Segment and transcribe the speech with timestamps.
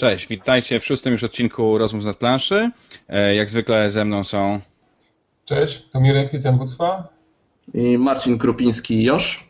[0.00, 2.70] Cześć, witajcie w szóstym już odcinku Rozmów z planszy.
[3.08, 4.60] E, jak zwykle ze mną są...
[5.44, 7.08] Cześć, to Mirek Tycjan Gucwa.
[7.74, 9.44] I Marcin Krupiński-Josz.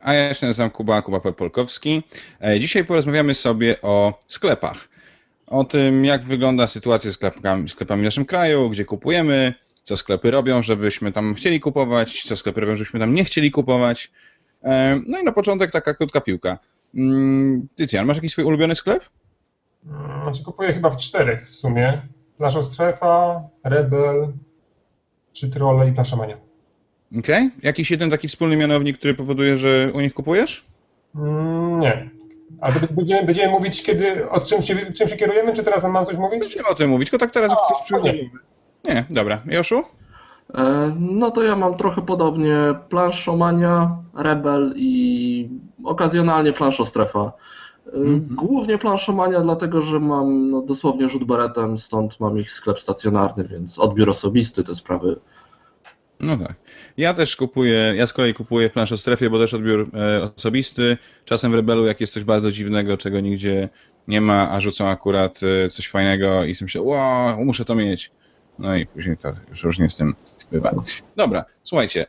[0.00, 2.02] A ja jeszcze nazywam Kuba, Kuba Polkowski.
[2.40, 4.88] E, dzisiaj porozmawiamy sobie o sklepach.
[5.46, 10.30] O tym, jak wygląda sytuacja z sklepami, sklepami w naszym kraju, gdzie kupujemy, co sklepy
[10.30, 14.10] robią, żebyśmy tam chcieli kupować, co sklepy robią, żebyśmy tam nie chcieli kupować.
[14.62, 16.58] E, no i na początek taka krótka piłka.
[16.94, 19.04] Mm, Tycjan, masz jakiś swój ulubiony sklep?
[20.22, 22.02] Znaczy kupuję chyba w czterech w sumie.
[22.38, 24.32] Planszo Strefa, Rebel,
[25.32, 26.36] czy Trolle i Planszomania.
[27.18, 27.46] Okej.
[27.46, 27.50] Okay.
[27.62, 30.64] Jakiś jeden taki wspólny mianownik, który powoduje, że u nich kupujesz?
[31.14, 32.10] Mm, nie.
[32.60, 36.16] Ale będziemy, będziemy mówić, kiedy, o czym się, czym się kierujemy, czy teraz mam coś
[36.16, 36.40] mówić?
[36.40, 38.30] Będziemy o tym mówić, tylko tak teraz A, coś nie.
[38.84, 39.42] nie, dobra.
[39.46, 39.82] Joszu?
[40.54, 42.56] E, no to ja mam trochę podobnie
[42.88, 45.48] planszomania, Rebel i
[45.84, 47.32] okazjonalnie planszo strefa.
[47.86, 48.26] Mhm.
[48.30, 53.78] Głównie planszomania, dlatego że mam no, dosłownie rzut beretem, stąd mam ich sklep stacjonarny, więc
[53.78, 55.16] odbiór osobisty, te sprawy.
[56.20, 56.54] No tak.
[56.96, 60.96] Ja też kupuję, ja z kolei kupuję planszę strefie, bo też odbiór e, osobisty.
[61.24, 63.68] Czasem w Rebelu, jak jest coś bardzo dziwnego, czego nigdzie
[64.08, 68.10] nie ma, a rzucą akurat e, coś fajnego i sobie myślę, wow, muszę to mieć.
[68.58, 70.14] No i później to już różnie z tym
[70.52, 70.74] bywa.
[71.16, 72.06] Dobra, słuchajcie,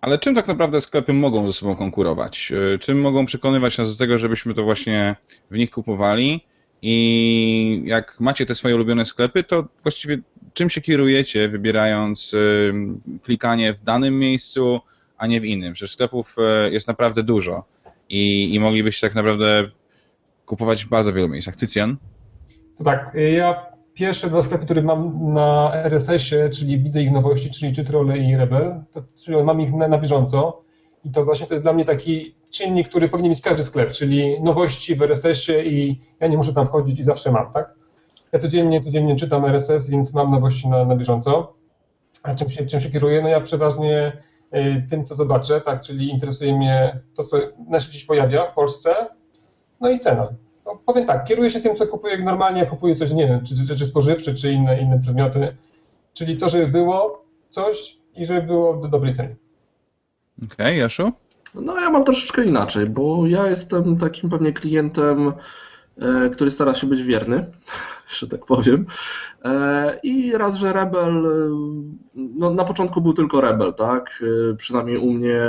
[0.00, 2.52] ale czym tak naprawdę sklepy mogą ze sobą konkurować?
[2.74, 5.16] E, czym mogą przekonywać nas do tego, żebyśmy to właśnie
[5.50, 6.44] w nich kupowali?
[6.82, 10.18] I jak macie te swoje ulubione sklepy, to właściwie
[10.54, 12.36] czym się kierujecie, wybierając
[13.22, 14.80] klikanie w danym miejscu,
[15.18, 15.72] a nie w innym?
[15.72, 17.64] Przecież sklepów e, jest naprawdę dużo
[18.08, 19.70] i, i moglibyście tak naprawdę
[20.46, 21.56] kupować w bardzo wielu miejscach.
[21.56, 21.96] Tycjan?
[22.78, 23.69] To tak, ja
[24.00, 28.84] pierwsze dwa sklepy, które mam na RSS-ie, czyli widzę ich nowości, czyli Czytrole i Rebel,
[28.92, 30.62] to, czyli mam ich na, na bieżąco
[31.04, 34.42] i to właśnie to jest dla mnie taki czynnik, który powinien mieć każdy sklep, czyli
[34.42, 37.74] nowości w RSS-ie i ja nie muszę tam wchodzić i zawsze mam, tak?
[38.32, 41.54] Ja codziennie, codziennie czytam RSS, więc mam nowości na, na bieżąco.
[42.22, 43.22] A czym się, czym się kieruję?
[43.22, 44.22] No ja przeważnie
[44.54, 47.36] y, tym, co zobaczę, tak, czyli interesuje mnie to, co
[47.68, 48.94] najszybciej się pojawia w Polsce,
[49.80, 50.28] no i cena.
[50.70, 53.54] No, powiem tak, kieruję się tym, co kupuję normalnie, jak kupuję coś, nie wiem, czy
[53.54, 55.56] rzeczy spożywcze, czy inne, inne przedmioty,
[56.14, 59.36] czyli to, żeby było coś i żeby było do dobrej ceny.
[60.38, 61.12] Okej, okay, Jaszu?
[61.54, 65.32] No ja mam troszeczkę inaczej, bo ja jestem takim pewnie klientem,
[65.98, 67.46] e, który stara się być wierny,
[68.18, 68.86] że tak powiem.
[69.44, 71.50] E, I raz, że Rebel, e,
[72.14, 74.22] no na początku był tylko Rebel, tak?
[74.56, 75.40] Przynajmniej u mnie,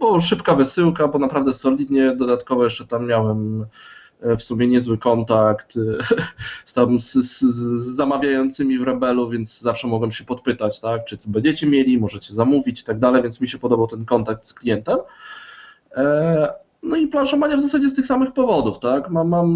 [0.00, 3.66] bo szybka wysyłka, bo naprawdę solidnie dodatkowo jeszcze tam miałem
[4.38, 5.74] w sumie niezły kontakt
[6.64, 11.16] z, tam, z, z, z, zamawiającymi w Rebelu, więc zawsze mogłem się podpytać, tak, czy
[11.26, 14.98] będziecie mieli, możecie zamówić i tak dalej, więc mi się podobał ten kontakt z klientem.
[15.96, 19.10] E, no i planszomania w zasadzie z tych samych powodów, tak?
[19.10, 19.48] Mam, mam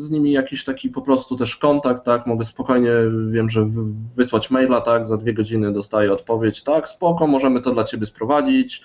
[0.00, 2.26] z nimi jakiś taki po prostu też kontakt, tak?
[2.26, 2.90] Mogę spokojnie,
[3.30, 3.70] wiem, że
[4.16, 5.06] wysłać maila, tak?
[5.06, 6.88] Za dwie godziny dostaję odpowiedź, tak?
[6.88, 8.82] Spoko, możemy to dla Ciebie sprowadzić.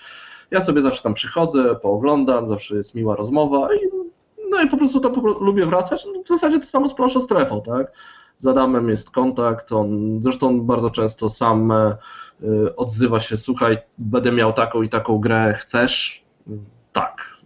[0.50, 3.99] Ja sobie zawsze tam przychodzę, pooglądam, zawsze jest miła rozmowa i
[4.50, 6.06] no i po prostu to lubię wracać.
[6.14, 7.92] No, w zasadzie to samo z planszą strefą, tak?
[8.36, 14.52] Z Adamem jest kontakt, on zresztą bardzo często sam y, odzywa się, słuchaj, będę miał
[14.52, 16.24] taką i taką grę, chcesz?
[16.92, 17.38] tak.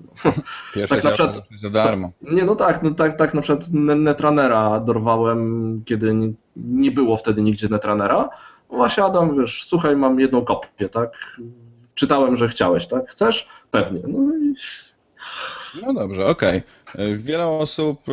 [0.75, 2.11] Pierwsza tak na przykład, za darmo.
[2.23, 7.43] Nie, no tak, no tak, tak na przykład Netranera dorwałem, kiedy nie, nie było wtedy
[7.43, 8.29] nigdzie Netranera.
[8.71, 11.11] Właśnie Adam, wiesz, słuchaj, mam jedną kopię, tak?
[11.95, 13.11] Czytałem, że chciałeś, tak?
[13.11, 13.49] Chcesz?
[13.71, 14.01] Pewnie.
[14.09, 14.55] No, i...
[15.83, 16.59] no dobrze, okej.
[16.59, 16.84] Okay.
[17.17, 18.13] Wiele osób, y,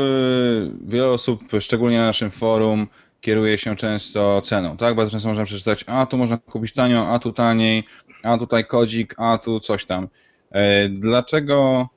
[0.85, 2.87] wiele osób, szczególnie na naszym forum,
[3.21, 4.95] kieruje się często ceną, tak?
[4.95, 7.83] Bardzo często można przeczytać, a tu można kupić tanio, a tu taniej,
[8.23, 10.07] a tutaj kodzik, a tu coś tam.
[10.51, 11.87] E, dlaczego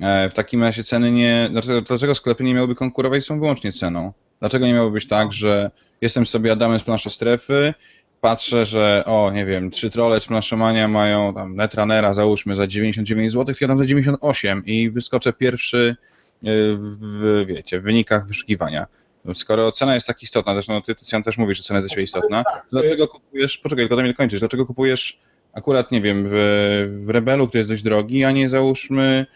[0.00, 1.48] e, w takim razie ceny nie.
[1.52, 4.12] Dlaczego, dlaczego sklepy nie miałyby konkurować są wyłącznie ceną?
[4.40, 7.74] Dlaczego nie miałoby być tak, że jestem sobie Adamem z planszy strefy,
[8.20, 13.32] patrzę, że o, nie wiem, trzy trole czy planszomania mają tam Netrunnera załóżmy za 99
[13.32, 18.86] zł, ja dam za 98 i wyskoczę pierwszy e, w, wiecie, w wynikach wyszukiwania.
[19.34, 22.44] Skoro cena jest tak istotna, zresztą ty, Tycjan, też mówisz, że cena jest dzisiaj istotna,
[22.44, 25.18] tak, dlaczego kupujesz, poczekaj, tylko to mnie dokończysz, dlaczego kupujesz
[25.52, 29.26] akurat, nie wiem, w, w Rebelu, który jest dość drogi, a nie załóżmy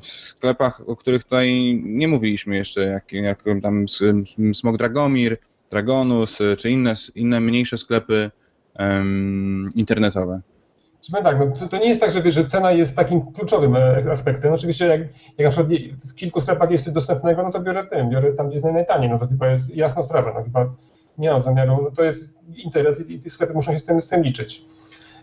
[0.00, 3.86] w sklepach, o których tutaj nie mówiliśmy jeszcze, jak, jak tam
[4.52, 5.38] Smog Dragomir,
[5.70, 8.30] Dragonus, czy inne, inne mniejsze sklepy
[8.78, 10.40] um, internetowe.
[11.24, 14.52] Tak, no to, to, nie jest tak, że, że cena jest takim kluczowym e, aspektem.
[14.52, 15.00] Oczywiście jak,
[15.38, 15.68] jak na przykład
[16.08, 19.10] w kilku sklepach jest dostępnego, no to biorę w tym, biorę tam, gdzie jest najtaniej,
[19.10, 20.66] no to chyba jest jasna sprawa, no chyba
[21.18, 24.08] nie mam zamiaru, no to jest interes i, i sklepy muszą się z tym, z
[24.08, 24.64] tym liczyć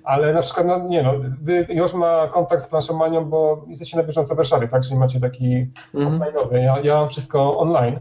[0.06, 4.04] ale na przykład, no nie no, wy już ma kontakt z planszomanią, bo jesteście na
[4.04, 6.19] bieżąco w Warszawie, tak, czyli macie taki mm.
[6.19, 8.00] offline'owy, ja, ja mam wszystko online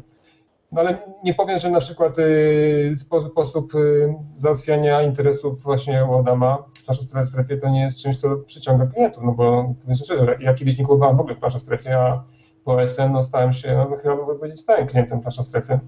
[0.74, 6.14] No ale nie powiem, że na przykład y, sposób, sposób y, załatwiania interesów właśnie u
[6.14, 10.36] Adama w naszej strefie to nie jest czymś, co przyciąga klientów, no bo powiem szczerze,
[10.40, 12.24] ja kiedyś nie kupowałem w ogóle w naszej strefie, a
[12.64, 15.80] po SN no, stałem się, no chyba mogę powiedzieć, stałym klientem w naszej strefie.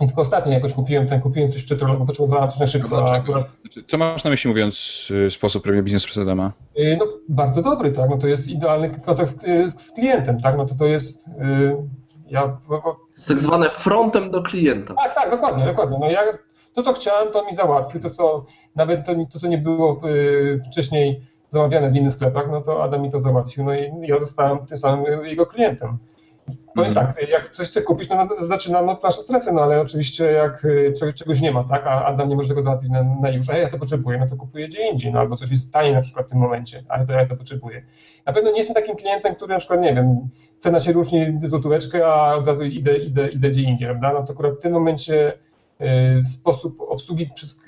[0.00, 3.12] I tylko ostatnio jakoś kupiłem ten, kupiłem coś czy bo potrzebowałem coś na szybko, a
[3.12, 3.46] akurat...
[3.88, 6.52] Co masz na myśli mówiąc y, sposób robienia biznesu przez Adama?
[6.78, 10.56] Y, No bardzo dobry, tak, no to jest idealny kontakt z, y, z klientem, tak,
[10.56, 11.28] no to to jest...
[11.28, 11.76] y,
[12.26, 12.58] Ja
[13.28, 14.94] tak zwane frontem do klienta.
[14.94, 15.98] Tak, tak, dokładnie, dokładnie.
[16.00, 16.20] No ja
[16.76, 18.00] to, co chciałem, to mi załatwił.
[18.00, 18.44] To, co
[18.76, 20.02] nawet to, to co nie było w,
[20.66, 23.64] wcześniej zamawiane w innych sklepach, no to Adam mi to załatwił.
[23.64, 25.98] No i ja zostałem tym samym jego klientem.
[26.74, 27.06] Powiem Mhm.
[27.06, 30.64] tak, jak coś chcę kupić, no, no zaczynam od naszej strefy, no ale oczywiście jak
[30.64, 33.58] y, czegoś, nie ma, tak, a Adam nie może tego załatwić na, na już, a
[33.58, 36.26] ja to potrzebuję, no to kupuję gdzie indziej, no albo coś jest taniej na przykład
[36.26, 37.82] w tym momencie, ale to ja to potrzebuję.
[38.26, 40.28] Na pewno nie jestem takim klientem, który na przykład, nie wiem,
[40.58, 44.12] cena się różni złotóweczkę, a od razu idę, idę, idę gdzie indziej, prawda?
[44.12, 45.36] No to akurat w tym momencie y,
[46.24, 47.62] sposób obsługi przez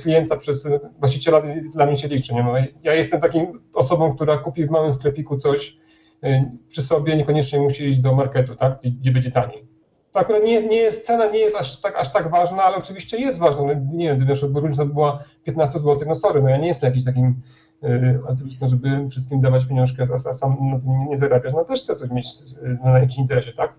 [0.00, 2.34] klienta, przez właściciela dla mnie się liczy.
[2.34, 2.42] Nie?
[2.42, 2.52] No,
[2.82, 5.78] ja jestem takim osobą, która kupi w małym sklepiku coś
[6.24, 8.78] y, przy sobie, niekoniecznie musi iść do marketu, tak?
[9.00, 9.66] gdzie, będzie taniej.
[10.12, 13.16] To akurat nie, nie jest, cena nie jest aż tak, aż tak ważna, ale oczywiście
[13.16, 13.62] jest ważna.
[13.64, 17.04] No, nie wiem, gdyby różnica była 15 zł, no sorry, no ja nie jestem jakiś
[17.04, 17.42] takim
[17.84, 21.54] y, altruistą, żeby wszystkim dawać pieniążki, a, sam na tym nie, zarabiać.
[21.54, 22.26] No też chcę coś mieć
[22.62, 23.74] y, na jakimś interesie, tak?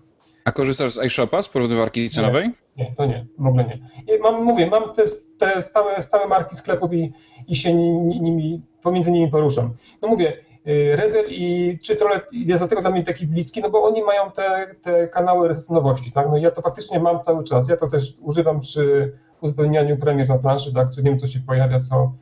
[0.48, 2.50] A korzystasz z iShopa, z porównywarki cenowej?
[2.76, 3.78] Nie, to nie, w ogóle nie.
[4.16, 5.02] I mam, mówię, mam te,
[5.38, 7.12] te stałe, stałe marki sklepów i,
[7.48, 9.74] i się ni- nimi, pomiędzy nimi poruszam.
[10.02, 10.32] No mówię,
[10.68, 14.74] y, Rebel i Czytrolet jest dlatego dla mnie taki bliski, no bo oni mają te,
[14.82, 16.26] te kanały nowości, tak?
[16.30, 17.68] No ja to faktycznie mam cały czas.
[17.68, 20.90] Ja to też używam przy uzupełnianiu premier na planszy, tak?
[20.90, 22.12] Co wiem, co się pojawia, co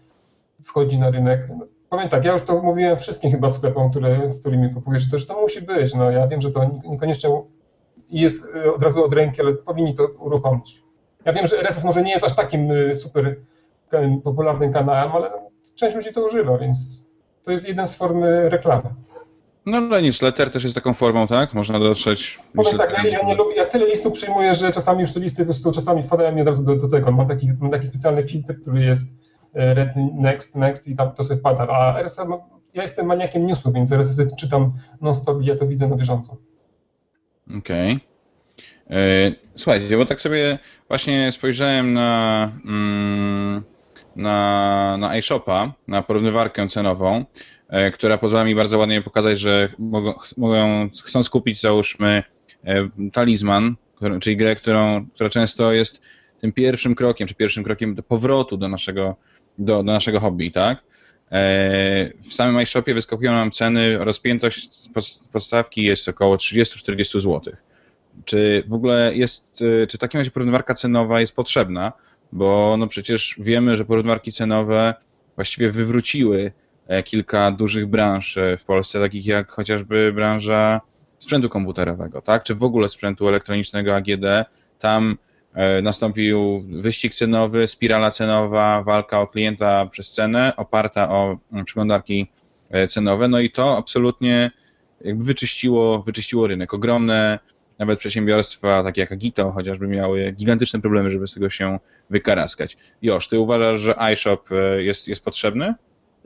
[0.64, 1.40] wchodzi na rynek.
[1.58, 5.10] No, powiem tak, ja już to mówiłem wszystkim chyba sklepom, które, z którymi kupuję, że
[5.10, 5.94] to, że to musi być.
[5.94, 7.30] No ja wiem, że to nie- niekoniecznie
[8.10, 10.82] i jest y, od razu od ręki, ale powinni to uruchomić.
[11.24, 13.36] Ja wiem, że RSS może nie jest aż takim y, super
[14.24, 15.30] popularnym kanałem, ale
[15.74, 17.06] część ludzi to używa, więc
[17.42, 18.94] to jest jeden z form y, reklamy.
[19.66, 21.54] No ale newsletter też jest taką formą, tak?
[21.54, 25.12] Można dotrzeć Powiem tak, ja, ja nie lubię, ja tyle listów przyjmuję, że czasami już
[25.12, 27.12] te listy po prostu czasami wpadają mi od razu do, do tego.
[27.12, 29.08] Mam taki, mam taki specjalny filtr, który jest
[29.54, 31.68] red, next, next i tam to sobie wpada.
[31.68, 32.38] A RSS, ma-
[32.74, 36.36] ja jestem maniakiem newsów, więc RSS czytam non-stop i ja to widzę na bieżąco.
[37.58, 38.00] Okej.
[38.90, 40.58] E, Słuchajcie, bo tak sobie
[40.88, 43.62] właśnie spojrzałem na, mm,
[44.16, 47.24] na, na iShopa, na porównywarkę cenową,
[47.68, 52.22] e, która pozwala mi bardzo ładnie pokazać, że mogą, mogą chcąc kupić, załóżmy,
[52.64, 53.76] e, talizman,
[54.20, 56.02] czyli grę, którą, która często jest
[56.40, 59.16] tym pierwszym krokiem, czy pierwszym krokiem do powrotu do naszego,
[59.58, 60.84] do, do naszego hobby, tak?
[61.32, 67.54] E, W samym iShopie wyskakują nam ceny, rozpiętość pod- podstawki jest około 30-40 zł.
[68.24, 71.92] Czy w ogóle jest, e, czy w takim razie porównywarka cenowa jest potrzebna?
[72.32, 74.94] Bo no przecież wiemy, że porównywarki cenowe
[75.36, 76.52] właściwie wywróciły
[76.86, 80.80] e, kilka dużych branż w Polsce, takich jak chociażby branża
[81.18, 82.44] sprzętu komputerowego, tak?
[82.44, 84.24] Czy w ogóle sprzętu elektronicznego AGD.
[84.78, 85.18] Tam
[85.82, 92.26] nastąpił wyścig cenowy, spirala cenowa, walka o klienta przez cenę, oparta o przeglądarki
[92.70, 94.50] e, cenowe, no i to absolutnie
[95.00, 96.74] jakby wyczyściło, wyczyściło rynek.
[96.74, 97.38] Ogromne
[97.78, 101.78] nawet przedsiębiorstwa, takie jak Agito chociażby, miały gigantyczne problemy, żeby z tego się
[102.10, 102.76] wykaraskać.
[103.02, 105.74] Josz, ty uważasz, że iShop e, jest, jest potrzebny?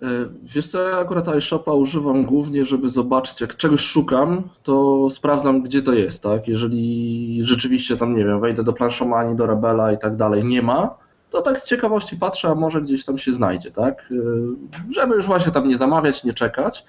[0.03, 0.07] E,
[0.43, 5.83] Wiesz co, ja akurat iShopa używam głównie, żeby zobaczyć, jak czegoś szukam, to sprawdzam, gdzie
[5.83, 6.49] to jest, tak?
[6.49, 10.95] Jeżeli rzeczywiście tam, nie wiem, wejdę do planszomanii, do Rebela i tak dalej, nie ma,
[11.31, 14.11] to tak z ciekawości patrzę, a może gdzieś tam się znajdzie, tak?
[14.13, 14.15] E,
[14.93, 16.85] Żeby już właśnie tam nie zamawiać, nie czekać.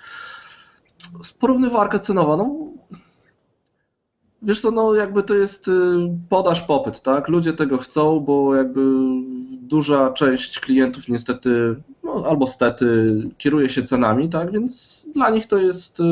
[1.40, 2.56] Porównywarka cenowa, no
[4.42, 5.72] Wiesz co, no jakby to jest y,
[6.30, 7.28] podaż, popyt, tak?
[7.28, 8.82] Ludzie tego chcą, bo jakby
[9.62, 14.52] duża część klientów niestety, no albo stety, kieruje się cenami, tak?
[14.52, 16.04] Więc dla nich to jest, y,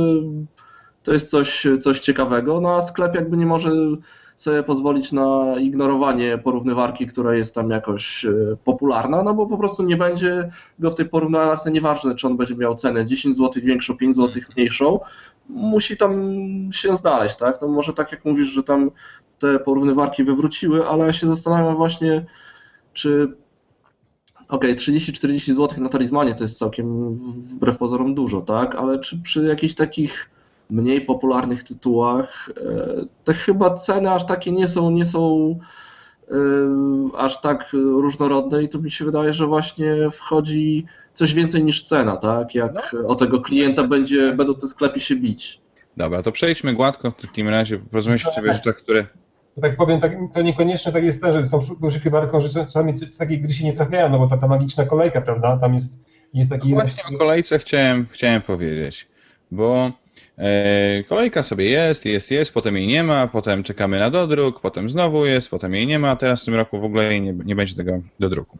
[1.03, 3.71] to jest coś, coś ciekawego, no a sklep jakby nie może
[4.39, 9.83] sobie pozwolić na ignorowanie porównywarki, która jest tam jakoś y, popularna, no bo po prostu
[9.83, 13.97] nie będzie go w tej porównywarce, nieważne czy on będzie miał cenę 10 zł większą,
[13.97, 14.99] 5 zł mniejszą,
[15.49, 16.13] musi tam
[16.71, 17.61] się znaleźć, tak?
[17.61, 18.91] No może tak jak mówisz, że tam
[19.39, 22.25] te porównywarki wywróciły, ale ja się zastanawiam właśnie,
[22.93, 23.33] czy
[24.49, 28.75] okej, 30-40 zł na talizmanie to jest całkiem wbrew pozorom dużo, tak?
[28.75, 30.29] Ale czy przy jakichś takich
[30.69, 35.55] mniej popularnych tytułach e, te chyba ceny aż takie nie są, nie są
[36.31, 36.35] e,
[37.17, 42.17] aż tak różnorodne i to mi się wydaje, że właśnie wchodzi coś więcej niż cena,
[42.17, 42.55] tak?
[42.55, 45.61] Jak o tego klienta będzie, będą te sklepy się bić.
[45.97, 49.05] Dobra, to przejdźmy gładko w takim razie, porozmawiajmy o rzeczach, które...
[49.55, 53.37] to tak powiem, tak, to niekoniecznie tak jest, że z tą wyszukiwarką, że czasami takie
[53.37, 55.99] gry się nie trafiają, no bo ta, ta magiczna kolejka, prawda, tam jest,
[56.33, 56.69] jest taki...
[56.69, 59.07] No właśnie o kolejce chciałem, chciałem powiedzieć,
[59.51, 59.91] bo
[61.07, 65.25] kolejka sobie jest, jest, jest, potem jej nie ma, potem czekamy na dodruk, potem znowu
[65.25, 68.01] jest, potem jej nie ma, teraz w tym roku w ogóle nie, nie będzie tego
[68.19, 68.57] dodruku.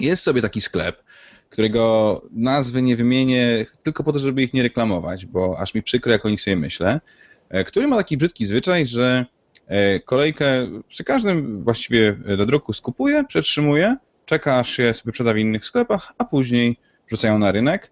[0.00, 1.02] Jest sobie taki sklep,
[1.50, 6.12] którego nazwy nie wymienię tylko po to, żeby ich nie reklamować, bo aż mi przykro,
[6.12, 7.00] jak o nich sobie myślę,
[7.48, 9.26] e, który ma taki brzydki zwyczaj, że
[9.66, 10.46] e, kolejkę
[10.88, 16.24] przy każdym właściwie do druku skupuje, przetrzymuje, czeka aż się wyprzeda w innych sklepach, a
[16.24, 16.76] później
[17.08, 17.90] wrzucają na rynek.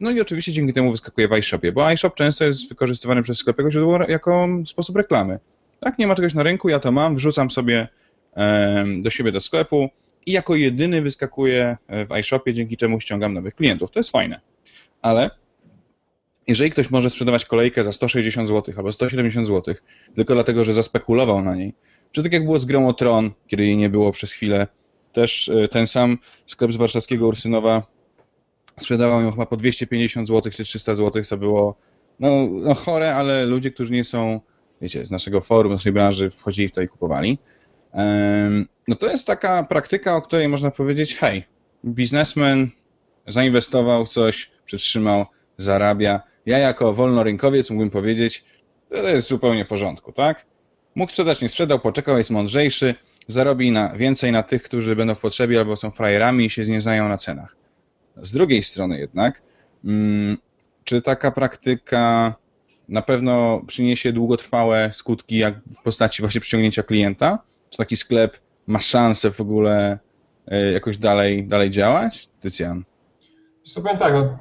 [0.00, 3.58] No i oczywiście dzięki temu wyskakuje w iShopie, bo iShop często jest wykorzystywany przez sklep
[3.58, 5.38] jako źródło, jako sposób reklamy.
[5.80, 7.88] Tak, nie ma czegoś na rynku, ja to mam, wrzucam sobie
[9.02, 9.90] do siebie do sklepu,
[10.28, 13.90] i jako jedyny wyskakuje w iShopie, dzięki czemu ściągam nowych klientów.
[13.90, 14.40] To jest fajne.
[15.02, 15.30] Ale
[16.48, 19.74] jeżeli ktoś może sprzedawać kolejkę za 160 zł albo 170 zł,
[20.14, 21.74] tylko dlatego, że zaspekulował na niej,
[22.12, 24.66] czy tak jak było z grą o Tron, kiedy jej nie było przez chwilę,
[25.12, 27.82] też e, ten sam sklep z warszawskiego Ursynowa
[28.78, 31.76] sprzedawał ją chyba po 250 zł czy 300 zł, co było
[32.20, 34.40] no, no chore, ale ludzie, którzy nie są,
[34.80, 37.38] wiecie, z naszego forum, z naszej branży wchodzili w to i kupowali.
[38.88, 41.44] No to jest taka praktyka, o której można powiedzieć, hej,
[41.84, 42.70] biznesmen
[43.26, 46.20] zainwestował coś, przytrzymał, zarabia.
[46.46, 48.44] Ja jako wolnorynkowiec mógłbym powiedzieć,
[48.88, 50.46] to jest zupełnie w porządku, tak?
[50.94, 52.94] Mógł sprzedać, nie sprzedał, poczekał, jest mądrzejszy,
[53.26, 56.80] zarobi na, więcej na tych, którzy będą w potrzebie albo są frajerami i się nie
[56.80, 57.57] znają na cenach.
[58.22, 59.42] Z drugiej strony jednak,
[59.82, 60.38] hmm,
[60.84, 62.34] czy taka praktyka
[62.88, 67.38] na pewno przyniesie długotrwałe skutki jak w postaci właśnie przyciągnięcia klienta?
[67.70, 69.98] Czy taki sklep ma szansę w ogóle
[70.48, 72.28] e, jakoś dalej, dalej działać?
[72.40, 72.84] Tycjan.
[73.64, 74.38] Wiesz powiem tak, no,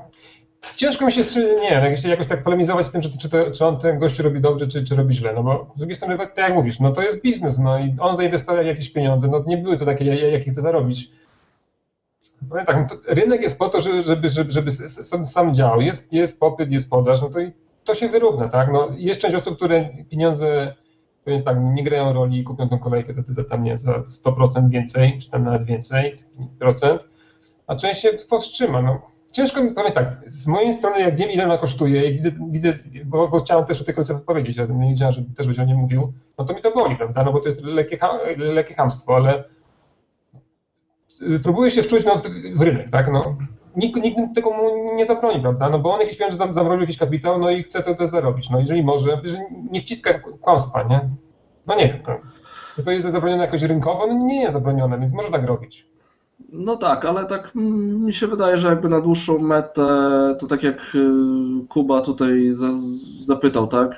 [0.76, 1.22] ciężko mi się,
[1.62, 4.42] nie wiem, jakoś tak polemizować z tym, czy, czy, to, czy on ten gościu robi
[4.42, 7.02] dobrze, czy, czy robi źle, no bo z drugiej strony, tak jak mówisz, no to
[7.02, 10.62] jest biznes, no i on zainwestował jakieś pieniądze, no nie były to takie, jakie chce
[10.62, 11.10] zarobić.
[12.65, 16.72] Tak, no rynek jest po to, żeby, żeby, żeby, sam, sam działał, jest, jest popyt,
[16.72, 17.51] jest podaż, no to i
[17.84, 20.74] to się wyrówna, tak, no jest część osób, które pieniądze
[21.27, 24.70] więc tak, nie grają roli i kupią tą kolejkę za, za, tam, nie, za 100%
[24.70, 26.15] więcej, czy tam nawet więcej
[26.60, 27.08] procent,
[27.67, 28.82] a część się powstrzyma.
[28.82, 29.01] No.
[29.32, 32.74] Ciężko mi, powiem tak, z mojej strony, jak wiem, ile ona kosztuje i widzę, widzę
[33.06, 35.65] bo, bo chciałem też o tej kolejce powiedzieć, ale nie wiedziałem, że też będzie o
[35.65, 38.00] niej mówił, no to mi to boli, prawda, no bo to jest lekkie,
[38.38, 39.44] lekkie hamstwo, ale
[41.44, 42.16] próbuję się wczuć no,
[42.56, 43.38] w, rynek, tak, no.
[43.76, 45.70] Nikt, nikt tego mu nie zabroni, prawda?
[45.70, 48.50] No bo on jakiś pieniądze zamroził jakiś kapitał, no i chce to, to zarobić.
[48.50, 49.38] No jeżeli może, że
[49.72, 51.10] nie wciska kłamstwa, nie?
[51.68, 52.00] No nie wiem.
[52.08, 52.84] No.
[52.84, 54.08] To jest zabronione jakoś rynkowo?
[54.08, 55.88] No nie jest zabronione, więc może tak robić.
[56.50, 59.88] No tak, ale tak mi się wydaje, że jakby na dłuższą metę,
[60.40, 62.52] to tak jak y, Kuba tutaj
[63.20, 63.92] zapytał, tak,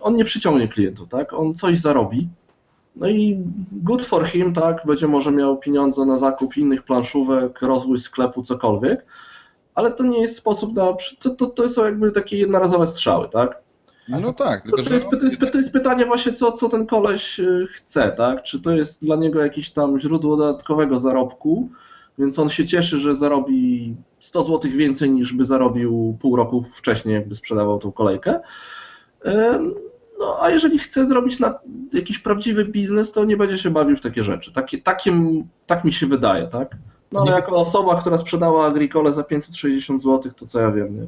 [0.00, 2.28] on nie przyciągnie klientów, tak, on coś zarobi,
[2.96, 3.38] no i
[3.72, 9.06] good for him, tak, będzie może miał pieniądze na zakup innych planszówek, rozwój sklepu, cokolwiek,
[9.74, 13.62] ale to nie jest sposób na, to, to, to są jakby takie jednorazowe strzały, tak.
[14.08, 14.62] No tak.
[14.62, 18.12] Tylko, to, jest, to, jest, to jest pytanie właśnie, co, co ten koleś y, chce,
[18.16, 18.42] tak?
[18.42, 21.68] Czy to jest dla niego jakieś tam źródło dodatkowego zarobku,
[22.18, 27.14] więc on się cieszy, że zarobi 100 zł więcej niż by zarobił pół roku wcześniej,
[27.14, 28.40] jakby sprzedawał tą kolejkę.
[30.22, 31.58] No, a jeżeli chce zrobić na
[31.92, 34.52] jakiś prawdziwy biznes, to nie będzie się bawił w takie rzeczy.
[34.52, 36.76] Takie, takim, tak mi się wydaje, tak?
[37.12, 41.06] No ale jako osoba, która sprzedała Agricole za 560 zł, to co ja wiem, nie?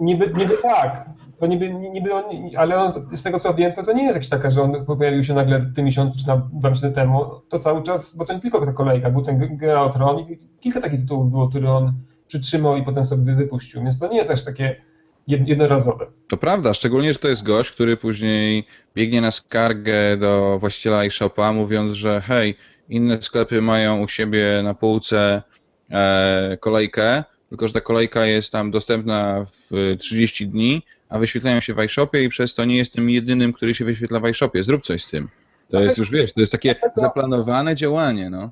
[0.00, 2.24] niby, niby tak, to niby, niby on,
[2.56, 5.22] ale on, z tego co wiem, to, to nie jest jakaś taka, że on pojawił
[5.22, 7.24] się nagle w tym miesiącu czy tam dwa miesiące temu.
[7.48, 11.00] To cały czas, bo to nie tylko ta kolejka, był ten Geotron i kilka takich
[11.00, 11.92] tytułów było, które on
[12.26, 14.87] przytrzymał i potem sobie wypuścił, więc to nie jest aż takie
[15.28, 16.06] jednorazowe.
[16.28, 21.52] To prawda, szczególnie, że to jest gość, który później biegnie na skargę do właściciela iShopa,
[21.52, 22.56] mówiąc, że hej,
[22.88, 25.42] inne sklepy mają u siebie na półce
[25.90, 31.74] e, kolejkę, tylko że ta kolejka jest tam dostępna w 30 dni, a wyświetlają się
[31.74, 34.62] w iShopie i przez to nie jestem jedynym, który się wyświetla w iShopie.
[34.62, 35.28] Zrób coś z tym.
[35.70, 38.50] To jest już, wiesz, to jest takie zaplanowane działanie, no.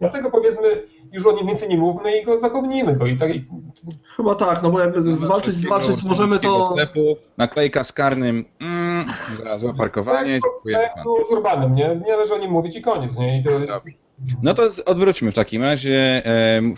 [0.00, 0.82] Dlatego powiedzmy,
[1.12, 3.06] już o nim więcej nie mówmy i go zapomnijmy go.
[3.06, 3.46] I tak, i...
[4.16, 6.64] Chyba tak, no bo jakby zwalczyć, zwalczyć możemy to...
[6.64, 10.38] sklepu, naklejka z karnym, mm, za złe parkowanie,
[10.72, 10.94] tak.
[10.94, 11.88] Tak, z urbanem, nie?
[11.88, 13.40] Nie należy o nim mówić i koniec, nie?
[13.40, 13.50] I to...
[14.42, 16.22] No to odwróćmy w takim razie.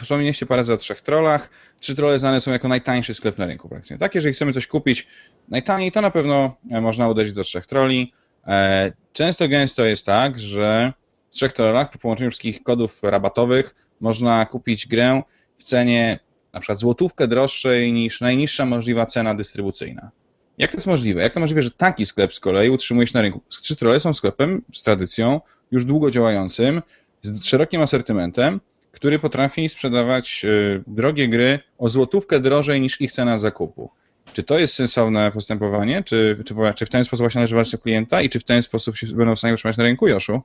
[0.02, 1.50] Wspomnieliście parę o trzech trollach.
[1.80, 3.98] Trzy trolle znane są jako najtańszy sklep na rynku praktycznie.
[3.98, 5.06] Tak, jeżeli chcemy coś kupić
[5.48, 8.12] najtaniej, to na pewno e, można uderzyć do trzech troli.
[8.46, 10.92] E, często gęsto jest tak, że
[11.36, 15.22] trzech trollach po połączeniu wszystkich kodów rabatowych można kupić grę
[15.58, 16.18] w cenie
[16.52, 20.10] na przykład złotówkę droższej niż najniższa możliwa cena dystrybucyjna.
[20.58, 21.22] Jak to jest możliwe?
[21.22, 23.40] Jak to możliwe, że taki sklep z kolei utrzymuje się na rynku?
[23.48, 25.40] Trzy Trolle są sklepem z tradycją,
[25.70, 26.82] już długo działającym,
[27.22, 28.60] z szerokim asortymentem,
[28.92, 33.90] który potrafi sprzedawać y, drogie gry o złotówkę drożej niż ich cena zakupu.
[34.32, 36.02] Czy to jest sensowne postępowanie?
[36.02, 38.62] Czy, czy, czy w ten sposób właśnie należy walczyć o klienta i czy w ten
[38.62, 40.42] sposób się będą w stanie utrzymać na rynku, Joszu?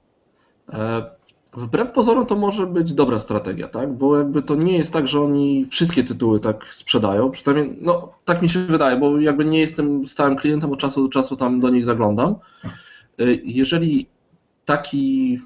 [0.69, 1.03] E,
[1.53, 3.93] wbrew pozorom to może być dobra strategia, tak?
[3.93, 8.41] Bo jakby to nie jest tak, że oni wszystkie tytuły tak sprzedają, przynajmniej, no tak
[8.41, 11.69] mi się wydaje, bo jakby nie jestem stałym klientem, od czasu do czasu tam do
[11.69, 12.35] nich zaglądam.
[13.19, 14.07] E, jeżeli
[14.65, 15.39] taki,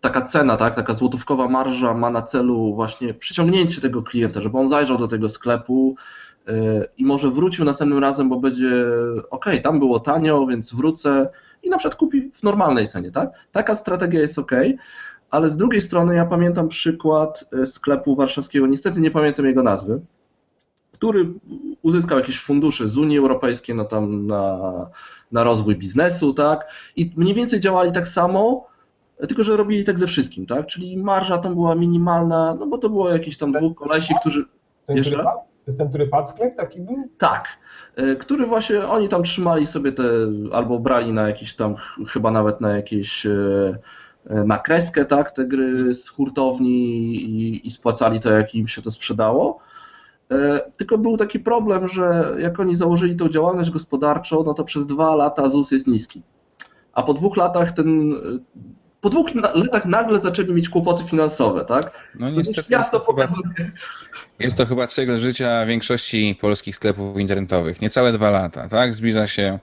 [0.00, 4.68] taka cena, tak, taka złotówkowa marża ma na celu właśnie przyciągnięcie tego klienta, żeby on
[4.68, 5.96] zajrzał do tego sklepu,
[6.96, 8.84] i może wrócił następnym razem, bo będzie
[9.30, 11.28] ok, tam było tanio, więc wrócę
[11.62, 13.30] i na przykład kupi w normalnej cenie, tak?
[13.52, 14.52] Taka strategia jest ok,
[15.30, 20.00] ale z drugiej strony ja pamiętam przykład e, sklepu warszawskiego, niestety nie pamiętam jego nazwy,
[20.92, 21.32] który
[21.82, 24.58] uzyskał jakieś fundusze z Unii Europejskiej no tam na,
[25.32, 26.68] na rozwój biznesu, tak?
[26.96, 28.66] I mniej więcej działali tak samo,
[29.28, 30.66] tylko że robili tak ze wszystkim, tak?
[30.66, 34.44] Czyli marża tam była minimalna, no bo to było jakieś tam dwóch kolesi, którzy...
[34.88, 35.24] Jeszcze?
[35.66, 36.10] Jest ten, który
[36.56, 37.08] taki był?
[37.18, 37.48] Tak,
[37.96, 40.04] e, który właśnie oni tam trzymali sobie te,
[40.52, 41.74] albo brali na jakiś tam,
[42.08, 43.30] chyba nawet na jakieś e,
[44.26, 48.82] e, na kreskę, tak, te gry z hurtowni i, i spłacali to, jak im się
[48.82, 49.58] to sprzedało.
[50.76, 55.14] Tylko był taki problem, że jak oni założyli tą działalność gospodarczą, no to przez dwa
[55.14, 56.22] lata ZUS jest niski.
[56.92, 58.14] A po dwóch latach ten
[59.00, 62.08] po dwóch latach nagle zaczęli mieć kłopoty finansowe, tak?
[62.14, 63.26] No niestety jest to, chyba,
[64.38, 67.80] jest to chyba cykl życia większości polskich sklepów internetowych.
[67.80, 68.94] Niecałe dwa lata, tak?
[68.94, 69.58] Zbliża się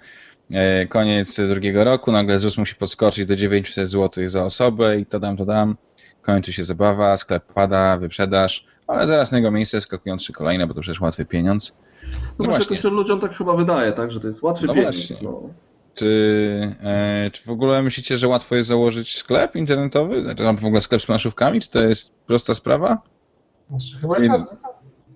[0.54, 5.20] e, koniec drugiego roku, nagle ZUS musi podskoczyć do 900 zł za osobę i to
[5.20, 5.76] dam, to dam.
[6.22, 10.74] Kończy się zabawa, sklep pada, wyprzedaż, ale zaraz na jego miejsce skakują trzy kolejne, bo
[10.74, 11.76] to przecież łatwy pieniądz.
[12.04, 14.12] No, no właśnie, to się ludziom tak chyba wydaje, tak?
[14.12, 15.22] Że to jest łatwy no pieniądz.
[15.22, 15.50] No.
[15.98, 20.24] Czy, e, czy w ogóle myślicie, że łatwo jest założyć sklep internetowy?
[20.24, 21.62] Znaczy w ogóle sklep z planszówkami?
[21.62, 23.02] Czy to jest prosta sprawa?
[23.70, 24.42] Znaczy, chyba, jak,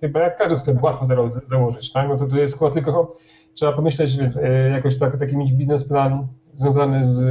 [0.02, 1.06] chyba jak każdy sklep łatwo
[1.48, 2.10] założyć, tak?
[2.10, 3.17] No to, to jest chyba tylko
[3.54, 7.26] trzeba pomyśleć e, jakoś tak, taki mieć biznesplan związany z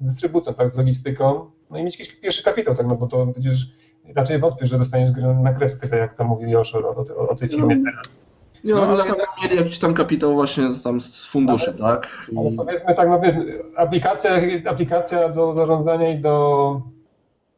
[0.00, 3.72] dystrybucją, tak, z logistyką, no i mieć jakiś pierwszy kapitał, tak, no bo to przecież
[4.16, 7.34] raczej wątpię, że dostaniesz grę na kreskę, tak jak tam mówił Joszor o, o, o
[7.34, 7.90] tej firmie no.
[7.90, 8.27] teraz.
[8.64, 12.26] Nie, no, ale jednak mieli jakiś tam kapitał właśnie tam z funduszy, ale, tak?
[12.32, 12.38] I...
[12.38, 13.20] Ale powiedzmy tak, no,
[13.76, 14.30] aplikacja,
[14.66, 16.82] aplikacja do zarządzania i do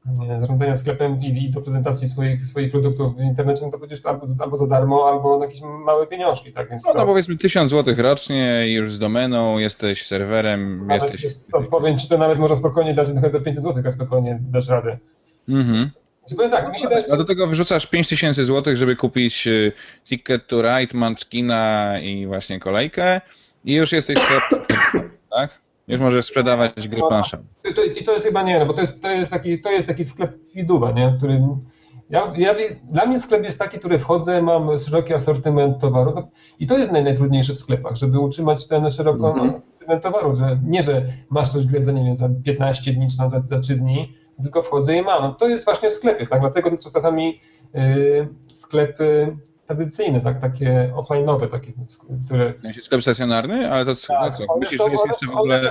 [0.06, 4.06] nie, zarządzania sklepem i, i, do prezentacji swoich, swoich produktów w internecie, no to będziesz
[4.06, 6.70] albo, albo za darmo, albo na jakieś małe pieniążki, tak?
[6.70, 11.24] Więc no, no powiedzmy 1000 zł rocznie już z domeną, jesteś serwerem, nawet jesteś...
[11.24, 14.38] Jest, to, powiem Ci, to nawet można spokojnie dać trochę do 500 zł, a spokojnie
[14.42, 14.98] dasz radę.
[15.48, 15.90] Mhm.
[16.36, 19.72] Powiem tak, mi się A do tego wyrzucasz 5000 zł, żeby kupić y,
[20.04, 23.20] Ticket to Ride, Munchkina i właśnie kolejkę
[23.64, 24.42] i już jesteś sklep,
[25.36, 25.58] tak?
[25.88, 27.36] Już możesz sprzedawać gry planszą.
[27.64, 29.88] No, I to jest chyba nie, no bo to jest, to jest, taki, to jest
[29.88, 31.14] taki sklep Fiduba, nie?
[31.18, 31.40] Który
[32.10, 32.54] ja, ja,
[32.90, 36.28] dla mnie sklep jest taki, który wchodzę, mam szeroki asortyment towaru no,
[36.58, 39.48] i to jest naj, najtrudniejsze w sklepach, żeby utrzymać ten szeroki mm -hmm.
[39.48, 43.14] asortyment towaru, że nie, że masz coś grę za, nie wiem, za 15 dni czy
[43.14, 45.34] za, za 3 dni, tylko wchodzę i mam.
[45.34, 46.40] To jest właśnie w sklepie, tak?
[46.40, 47.40] Dlatego czasami
[47.74, 51.72] yy, sklepy tradycyjne, tak, takie offline'owe, takie,
[52.24, 52.54] które...
[52.82, 53.72] Sklep stacjonarny?
[53.72, 54.58] Ale to tak, no co?
[54.58, 55.62] Myślisz, są, że jest jeszcze w ogóle...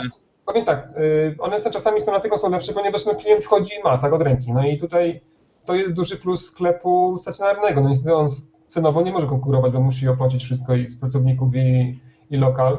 [0.46, 3.84] Powiem tak, yy, one są czasami są dlatego są lepsze, ponieważ no, klient wchodzi i
[3.84, 4.54] ma, tak, od ręki.
[4.54, 5.22] No i tutaj
[5.66, 7.82] to jest duży plus sklepu stacjonarnego.
[7.82, 8.28] No niestety on
[8.68, 12.78] cenowo nie może konkurować, bo musi opłacić wszystko i z pracowników i, i lokal.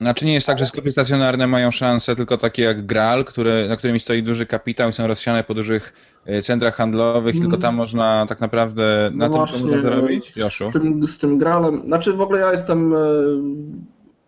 [0.00, 3.76] Znaczy nie jest tak, że sklepy stacjonarne mają szanse tylko takie jak Graal, które, na
[3.76, 5.92] którymi stoi duży kapitał i są rozsiane po dużych
[6.26, 7.42] e, centrach handlowych, mm.
[7.42, 10.36] tylko tam można tak naprawdę na no tym można zarobić?
[10.36, 10.70] Joszu?
[10.70, 12.98] Z tym, z tym Graalem, znaczy w ogóle ja jestem, e,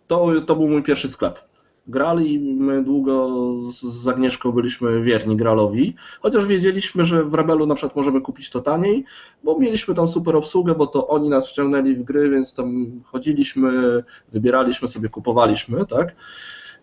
[0.07, 1.48] to, to był mój pierwszy sklep
[1.89, 2.39] grali.
[2.39, 3.29] My długo
[3.71, 8.61] z Agnieszką byliśmy wierni Gralowi, chociaż wiedzieliśmy, że w Rebelu na przykład możemy kupić to
[8.61, 9.05] taniej,
[9.45, 14.03] bo mieliśmy tam super obsługę, bo to oni nas wciągnęli w gry, więc tam chodziliśmy,
[14.33, 16.15] wybieraliśmy sobie, kupowaliśmy, tak.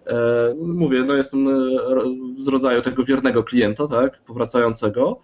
[0.07, 1.47] E, mówię, no jestem
[2.37, 5.21] z rodzaju tego wiernego klienta, tak, powracającego.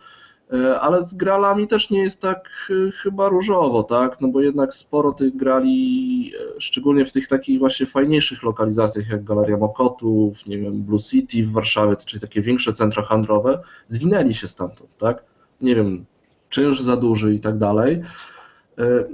[0.54, 4.22] E, ale z gralami też nie jest tak e, chyba różowo, tak?
[4.22, 9.24] No bo jednak sporo tych grali, e, szczególnie w tych takich właśnie fajniejszych lokalizacjach jak
[9.24, 14.48] Galeria Mokotów, nie wiem, Blue City w Warszawie, czyli takie większe centra handlowe, zwinęli się
[14.48, 15.24] stamtąd, tak?
[15.62, 16.06] Nie wiem,
[16.50, 18.02] czynsz za duży i tak dalej.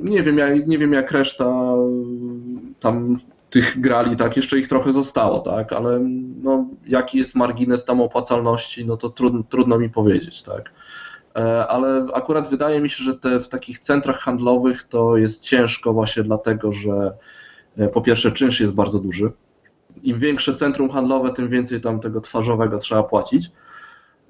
[0.01, 1.75] Nie wiem, jak, nie wiem jak reszta
[2.79, 3.19] tam
[3.49, 5.99] tych grali, tak, jeszcze ich trochę zostało, tak, ale
[6.43, 10.71] no, jaki jest margines tam opłacalności, no to trudno, trudno mi powiedzieć, tak.
[11.37, 15.93] E, ale akurat wydaje mi się, że te, w takich centrach handlowych to jest ciężko
[15.93, 17.13] właśnie dlatego, że
[17.77, 19.31] E, po pierwsze, czynsz jest bardzo duży.
[20.03, 23.51] Im większe centrum handlowe, tym więcej tam tego twarzowego trzeba płacić.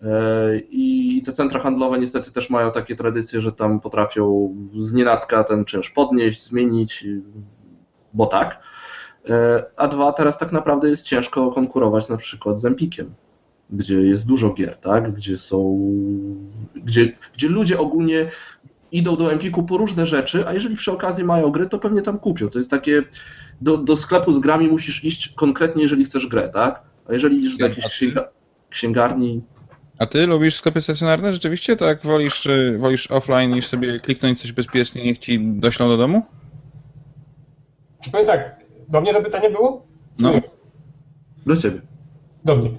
[0.02, 5.43] E, I te centra handlowe niestety też mają takie tradycje, że tam potrafią z nienacka
[5.43, 7.06] ten czynsz podnieść, zmienić,
[8.13, 8.60] bo tak.
[9.78, 13.13] A dwa, teraz tak naprawdę jest ciężko konkurować na przykład z Empikiem,
[13.69, 15.13] gdzie jest dużo gier, tak?
[15.15, 15.80] gdzie są,
[16.75, 18.30] gdzie, gdzie ludzie ogólnie
[18.91, 22.19] idą do Empiku po różne rzeczy, a jeżeli przy okazji mają gry, to pewnie tam
[22.19, 22.49] kupią.
[22.49, 23.03] To jest takie,
[23.62, 26.82] do, do sklepu z grami musisz iść konkretnie, jeżeli chcesz grę, tak?
[27.10, 28.30] A jeżeli idziesz do jakiejś księga,
[28.69, 29.41] księgarni...
[29.99, 31.34] A ty lubisz sklepy stacjonarne?
[31.34, 35.97] Rzeczywiście tak wolisz, y, wolisz offline niż sobie kliknąć coś bezpiecznie, niech ci doślą do
[35.97, 36.25] domu?
[38.01, 38.56] Czy powiem tak,
[38.89, 39.88] do mnie to pytanie było?
[40.19, 40.32] No.
[41.45, 41.82] Do ciebie.
[42.45, 42.69] Do mnie.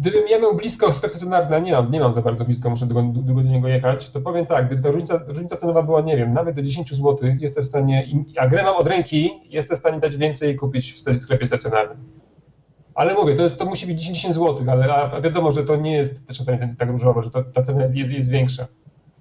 [0.00, 3.02] Gdybym ja miał blisko sklep stacjonarny, nie mam, nie mam za bardzo blisko, muszę długo,
[3.02, 6.34] długo do niego jechać, to powiem tak, gdyby ta różnica, różnica cenowa była, nie wiem,
[6.34, 8.06] nawet do 10 zł, jestem w stanie,
[8.36, 11.98] a grę mam od ręki, jestem w stanie dać więcej i kupić w sklepie stacjonarnym.
[12.94, 15.92] Ale mówię, to, jest, to musi być 10 zł, ale a wiadomo, że to nie
[15.92, 16.42] jest też
[16.78, 18.66] tak różowo, że to, ta cena jest, jest większa.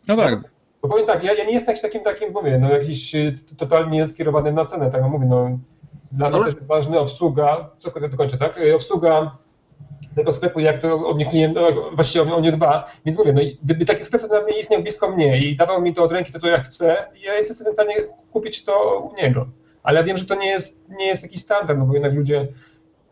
[0.08, 0.40] No tak.
[0.82, 4.52] Bo powiem tak, ja, ja nie jestem takim, takim, mówię, no jakiś y, totalnie skierowany
[4.52, 5.60] na cenę, tak mówię, no
[6.12, 8.58] dla mnie też jest ważna obsługa, co dokończę, tak?
[8.58, 9.38] Y, obsługa
[10.16, 12.92] tego sklepu, jak to o mnie klient, no, właściwie o mnie dba.
[13.06, 16.12] Więc mówię, no gdyby taki sklep stacjonarny istniał blisko mnie i dawał mi to od
[16.12, 17.96] ręki, to co ja chcę, ja jestem w stanie
[18.32, 19.48] kupić to u niego.
[19.84, 22.48] Ale wiem, że to nie jest, nie jest taki standard, no bo jednak ludzie,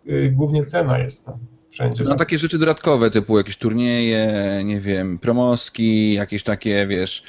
[0.05, 1.37] yy, głównie cena jest tam
[1.69, 2.03] wszędzie.
[2.03, 4.27] No takie rzeczy dodatkowe, typu jakieś turnieje,
[4.65, 7.23] nie wiem, promoski, jakieś takie, wiesz,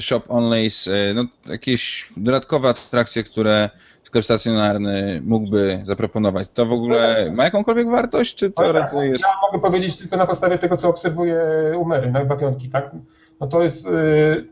[0.00, 3.70] shop onlays, e, no jakieś dodatkowe atrakcje, które
[4.02, 9.24] sklep stacjonarny mógłby zaproponować, to w ogóle ma jakąkolwiek wartość, czy to tak, raczej jest...
[9.24, 11.38] Ja mogę powiedzieć tylko na podstawie tego, co obserwuję
[11.78, 12.90] Umery, na dwa piątki, tak?
[13.40, 14.48] No to jest yy,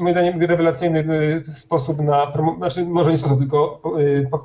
[0.00, 1.04] moim zdaniem rewelacyjny
[1.52, 3.82] sposób na, znaczy może nie sposób, tylko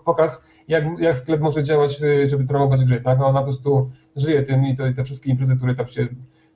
[0.05, 3.19] pokaz, jak, jak sklep może działać, żeby promować gry, tak?
[3.19, 6.07] No, ona po prostu żyje tym i, to, i te wszystkie imprezy, które tam się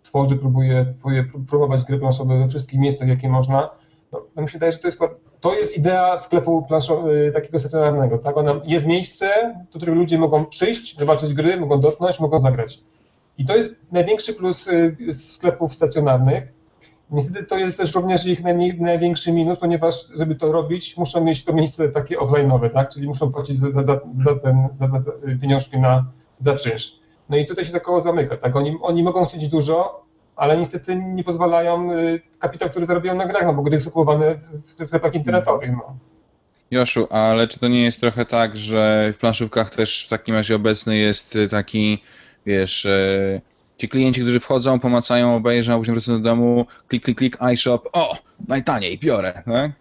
[0.07, 3.69] tworzy, próbuje, próbuje promować gry planszowe we wszystkich miejscach, jakie można.
[4.11, 4.99] No, no mi się wydaje, że to jest
[5.41, 6.67] to jest idea sklepu
[7.07, 8.17] y, takiego stacjonarnego.
[8.17, 8.37] Tak?
[8.37, 9.27] Ona, jest miejsce,
[9.73, 12.79] do którego ludzie mogą przyjść, zobaczyć gry, mogą dotknąć, mogą zagrać.
[13.37, 16.43] I to jest największy plus y, sklepów stacjonarnych.
[17.11, 18.43] Niestety to jest też również ich
[18.79, 22.89] największy minus, ponieważ żeby to robić, muszą mieć to miejsce takie offline'owe, tak?
[22.89, 24.89] czyli muszą płacić za, za, za, ten, za
[25.41, 26.05] pieniążki na,
[26.39, 26.99] za czynsz.
[27.29, 28.37] No i tutaj się to koło zamyka.
[28.37, 28.55] Tak?
[28.55, 33.45] Oni, oni mogą chcieć dużo, ale niestety nie pozwalają y, kapitał, który zarabiają na grach,
[33.45, 35.71] no bo gry jest kupowane w sklepach internetowych.
[35.71, 35.97] No.
[36.71, 40.55] Joszu, ale czy to nie jest trochę tak, że w planszówkach też w takim razie
[40.55, 42.03] obecny jest y, taki,
[42.45, 43.41] wiesz, y,
[43.77, 47.89] ci klienci, którzy wchodzą, pomacają, obejrzą, a później wrócą do domu, klik, klik, klik, iShop,
[47.93, 49.71] o, najtaniej, biorę, tak?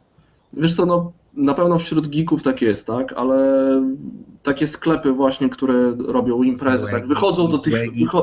[0.52, 3.36] Wiesz co, no na pewno wśród geeków tak jest, tak, ale
[4.46, 7.92] takie sklepy właśnie, które robią imprezy, tak, wychodzą do tych...
[7.92, 8.22] Wycho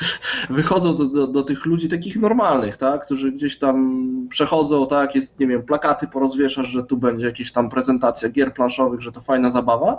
[0.50, 5.40] wychodzą do, do, do, tych ludzi takich normalnych, tak, którzy gdzieś tam przechodzą, tak, jest,
[5.40, 9.50] nie wiem, plakaty porozwieszasz, że tu będzie jakaś tam prezentacja gier planszowych, że to fajna
[9.50, 9.96] zabawa,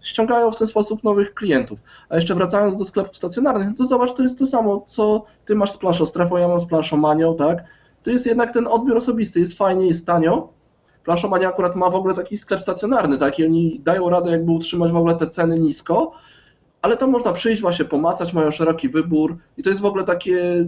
[0.00, 1.78] ściągają w ten sposób nowych klientów.
[2.08, 5.54] A jeszcze wracając do sklepów stacjonarnych, no to zobacz, to jest to samo, co ty
[5.54, 6.04] masz z planszą
[6.36, 7.64] ja mam z planszomanią, tak,
[8.02, 10.55] to jest jednak ten odbiór osobisty, jest fajnie, jest tanio,
[11.06, 14.92] Planszomania akurat ma w ogóle taki sklep stacjonarny, tak, i oni dają radę jakby utrzymać
[14.92, 16.12] w ogóle te ceny nisko,
[16.82, 20.66] ale tam można przyjść, właśnie pomacać, mają szeroki wybór i to jest w ogóle takie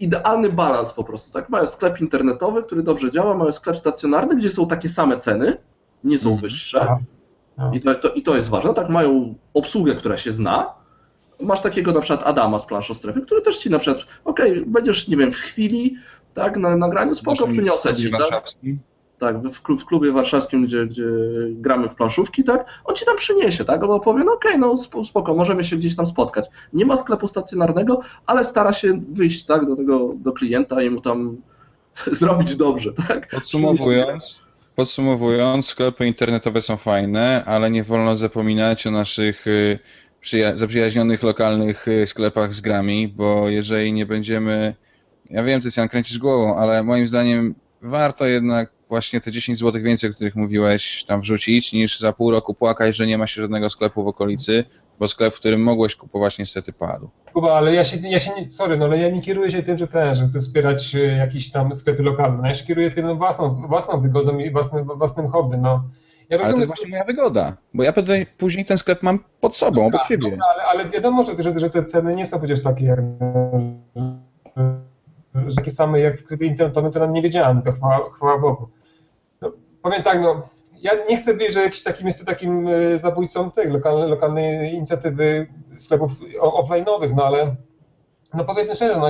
[0.00, 1.48] idealny balans po prostu, tak?
[1.48, 5.56] Mają sklep internetowy, który dobrze działa, mają sklep stacjonarny, gdzie są takie same ceny,
[6.04, 6.42] nie są mhm.
[6.42, 6.96] wyższe
[7.72, 8.88] I to, to, i to jest ważne, tak?
[8.88, 10.74] Mają obsługę, która się zna,
[11.40, 14.64] masz takiego na przykład Adama z planszą strefy, który też ci na przykład, okej, okay,
[14.66, 15.96] będziesz, nie wiem, w chwili,
[16.34, 18.44] tak, na nagraniu, spoko, przyniosę ci, tak?
[19.20, 19.36] Tak,
[19.78, 21.04] w, klubie warszawskim, gdzie, gdzie
[21.50, 24.60] gramy w planszówki, tak, on ci tam przyniesie, tak, albo powie, no okej, okay,
[24.94, 26.46] no spoko, możemy się gdzieś tam spotkać.
[26.72, 31.00] Nie ma sklepu stacjonarnego, ale stara się wyjść, tak, do tego, do klienta i mu
[31.00, 31.36] tam
[32.20, 33.30] zrobić dobrze, tak.
[33.30, 34.40] Podsumowując,
[34.76, 39.78] podsumowując, sklepy internetowe są fajne, ale nie wolno zapominać o naszych y,
[40.20, 44.74] przyja zaprzyjaźnionych lokalnych y, sklepach z grami, bo jeżeli nie będziemy,
[45.30, 49.82] ja wiem, ty się kręcisz głową, ale moim zdaniem warto jednak właśnie te 10 zł
[49.82, 53.42] więcej, o których mówiłeś, tam wrzucić, niż za pół roku płakać, że nie ma się
[53.42, 54.64] żadnego sklepu w okolicy,
[54.98, 57.10] bo sklep, w którym mogłeś kupować, niestety padł.
[57.32, 59.78] Kuba, ale ja się, ja się nie, sorry, no ale ja nie kieruję się tym,
[59.78, 62.38] że ten, że chcę wspierać e, jakieś tam sklepy lokalne.
[62.42, 65.58] No, ja się kieruję tym własną, własną wygodą i własnym, własnym hobby.
[65.58, 65.84] No.
[66.28, 67.92] Ja rozumiem, ale to jest właśnie moja wygoda, bo ja
[68.38, 70.30] później ten sklep mam pod sobą, obok siebie.
[70.30, 73.00] Dobra, ale, ale wiadomo, że, że, że te ceny nie są przecież takie jak
[75.46, 78.68] że takie same jak w sklepie internetowym, to nie wiedziałem, to chwała, chwała Bogu
[79.82, 80.42] powiem tak, no,
[80.82, 85.46] ja nie chcę być, że jakiś takim jest takim e, zabójcą tych lokalnej, lokalnej inicjatywy
[85.76, 87.56] sklepów offline'owych, no ale
[88.34, 89.08] no powiedzmy szczerze, no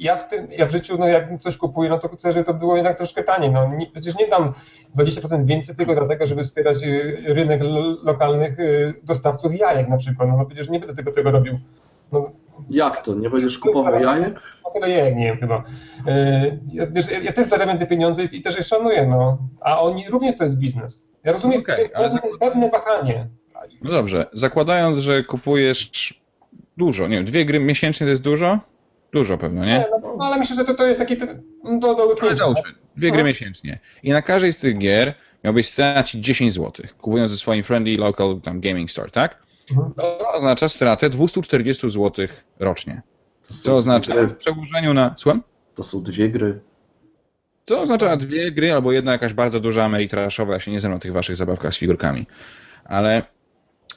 [0.00, 2.54] ja w, tym, ja w życiu, no jak coś kupuję, no to chcę, żeby to
[2.54, 3.50] było jednak troszkę taniej.
[3.50, 4.52] No, nie, przecież nie dam
[4.96, 7.60] 20% więcej tylko dlatego, żeby wspierać y, rynek
[8.02, 10.28] lokalnych y, dostawców jajek na przykład.
[10.28, 11.58] No, no przecież nie będę tego, tego robił.
[12.12, 12.30] No,
[12.70, 13.14] jak to?
[13.14, 14.40] Nie będziesz kupował jajek?
[14.74, 15.64] No tyle jajek nie wiem chyba.
[16.08, 16.86] Y, ja,
[17.22, 19.38] ja też zarabiam te pieniądze i, też je szanuję, no.
[19.60, 21.08] A oni również to jest biznes.
[21.24, 23.28] Ja rozumiem okay, pewne, pewne wahanie.
[23.82, 25.90] No dobrze, zakładając, że kupujesz
[26.76, 28.58] dużo, nie wiem, dwie gry miesięcznie to jest dużo?
[29.12, 29.84] Dużo pewno, nie?
[29.90, 32.44] no, no, ale myślę, że to, to jest taki do, do łyknięcia.
[32.96, 33.28] Dwie gry no.
[33.28, 33.78] miesięcznie.
[34.02, 38.40] I na każdej z tych gier miałbyś stracić 10 zł, kupując ze swoim friendly local
[38.40, 39.42] tam gaming store, tak?
[39.70, 39.92] Mhm.
[39.94, 42.26] To oznacza stratę 240 zł
[42.58, 43.02] rocznie.
[43.50, 45.14] Co oznacza w przełożeniu na...
[45.18, 45.42] Słucham?
[45.74, 46.60] To są dwie gry.
[47.64, 50.52] To oznacza dwie gry albo jedna jakaś bardzo duża ameritraszowa.
[50.52, 52.26] Ja się nie znam na tych waszych zabawkach z figurkami.
[52.84, 53.22] Ale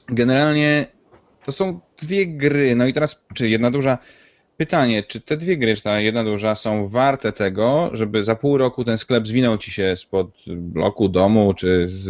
[0.08, 0.86] generalnie
[1.46, 2.76] to są dwie gry.
[2.76, 3.98] No i teraz, czy jedna duża
[4.58, 8.58] Pytanie, czy te dwie gry, czy ta jedna duża, są warte tego, żeby za pół
[8.58, 12.04] roku ten sklep zwinął ci się spod bloku domu czy z,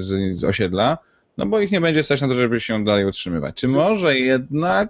[0.00, 0.98] z, z osiedla,
[1.38, 3.56] no bo ich nie będzie stać na to, żeby się dalej utrzymywać.
[3.56, 4.88] Czy może jednak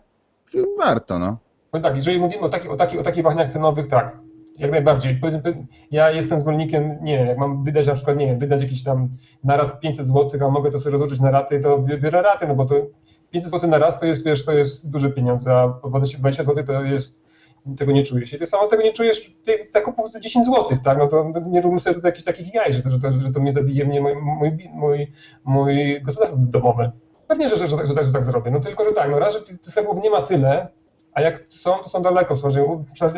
[0.79, 1.39] warto, no?
[1.73, 4.19] No tak, jeżeli mówimy o, taki, o, taki, o takich wahniach cenowych, tak,
[4.59, 5.21] jak najbardziej.
[5.91, 9.09] Ja jestem zwolennikiem, nie jak mam wydać na przykład, nie wiem, wydać jakiś tam
[9.45, 12.65] naraz 500 zł, a mogę to sobie rozłożyć na raty, to biorę raty, no bo
[12.65, 12.75] to
[13.31, 15.81] 500 zł na raz to jest, wiesz, to jest duże pieniądze, a
[16.19, 17.25] 20 zł to jest,
[17.79, 18.33] tego nie czujesz.
[18.33, 20.99] I ty samo tego nie czujesz tych zakupów za 10 zł, tak?
[20.99, 23.41] No to nie róbmy sobie tutaj jakichś takich jaj, że to, że to, że to
[23.41, 25.13] mnie zabije mnie mój, mój, mój,
[25.45, 26.93] mój gospodarstwo domowe.
[27.29, 28.51] Pewnie, że, że, że, że, tak, że tak zrobię.
[28.51, 30.69] No tylko, że tak, no raz, że tych sklepów nie ma tyle,
[31.15, 32.35] a jak są, to są daleko.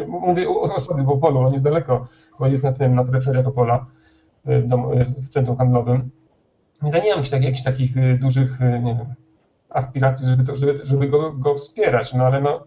[0.09, 2.07] Mówię o sobie w Opolu, on jest daleko,
[2.39, 3.87] bo jest na tym, na peryferiach Opola,
[4.45, 4.87] w, dom,
[5.19, 6.11] w centrum handlowym.
[6.83, 9.15] Więc ja nie mam jakichś, takich, jakichś takich y, dużych, y, nie wiem,
[9.71, 12.65] aspiracji, żeby, to, żeby, żeby go, go wspierać, no ale no,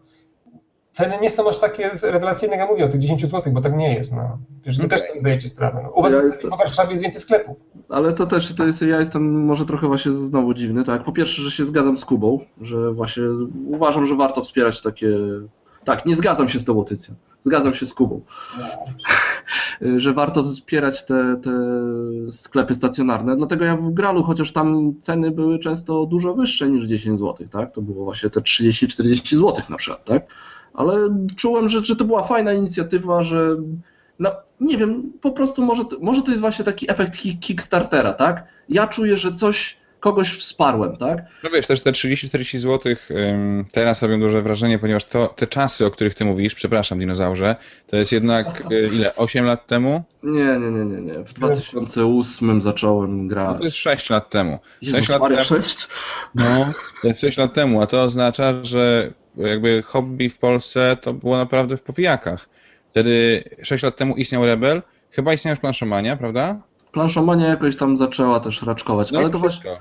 [0.95, 3.75] ceny nie są aż takie rewelacyjne, jak ja mówię o tych 10 zł, bo tak
[3.75, 4.13] nie jest.
[4.13, 4.37] No.
[4.65, 4.89] Wiesz, okay.
[4.89, 5.79] też sobie zdajecie sprawę.
[5.83, 5.89] No.
[5.89, 7.57] U was ja jest, w Warszawie jest więcej sklepów.
[7.89, 11.03] Ale to też, to jest, ja jestem może trochę właśnie znowu dziwny, tak?
[11.03, 13.23] Po pierwsze, że się zgadzam z Kubą, że właśnie
[13.67, 15.09] uważam, że warto wspierać takie
[15.83, 17.15] tak, nie zgadzam się z tą Tycją.
[17.41, 18.21] Zgadzam się z Kubą.
[19.97, 21.51] że warto wspierać te, te
[22.31, 23.35] sklepy stacjonarne.
[23.35, 27.71] Dlatego ja w Gralu, chociaż tam ceny były często dużo wyższe niż 10 zł, tak?
[27.71, 30.23] To było właśnie te 30-40 zł na przykład, tak?
[30.77, 30.93] Ale
[31.35, 33.55] czułem, że, że to była fajna inicjatywa, że
[34.19, 38.43] no, nie wiem, po prostu może, może to jest właśnie taki efekt Kickstartera, tak?
[38.69, 41.23] Ja czuję, że coś kogoś wsparłem, tak?
[41.43, 42.95] No wiesz, też te 30-40 zł
[43.71, 47.55] teraz robią duże wrażenie, ponieważ to, te czasy, o których ty mówisz, przepraszam dinozaurze,
[47.87, 50.03] to jest jednak e, ile, 8 lat temu?
[50.23, 51.23] Nie, nie, nie, nie, nie.
[51.23, 53.53] W 2008 zacząłem grać.
[53.53, 54.59] No to jest 6 lat temu.
[54.81, 55.61] Jezus 6 lat Maria, temu.
[55.61, 55.87] 6?
[56.35, 61.13] No, to jest 6 lat temu, a to oznacza, że jakby hobby w Polsce to
[61.13, 62.49] było naprawdę w powijakach.
[62.91, 66.61] Wtedy 6 lat temu istniał Rebel, chyba istniał już Planszomania, prawda?
[66.91, 69.71] Planszomania jakoś tam zaczęła też raczkować, no ale to właśnie,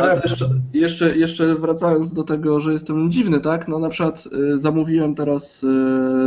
[0.00, 4.58] ale jeszcze, jeszcze, jeszcze wracając do tego, że jestem dziwny, tak, no na przykład y,
[4.58, 5.66] zamówiłem teraz y,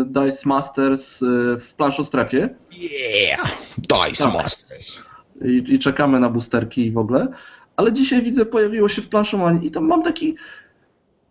[0.06, 1.26] Dice Masters y,
[1.60, 2.50] w planszostrefie.
[2.72, 4.34] Yeah, Dice tak.
[4.34, 5.06] Masters.
[5.46, 7.28] I, I, czekamy na boosterki w ogóle,
[7.76, 10.36] ale dzisiaj widzę, pojawiło się w planszomanii i tam mam taki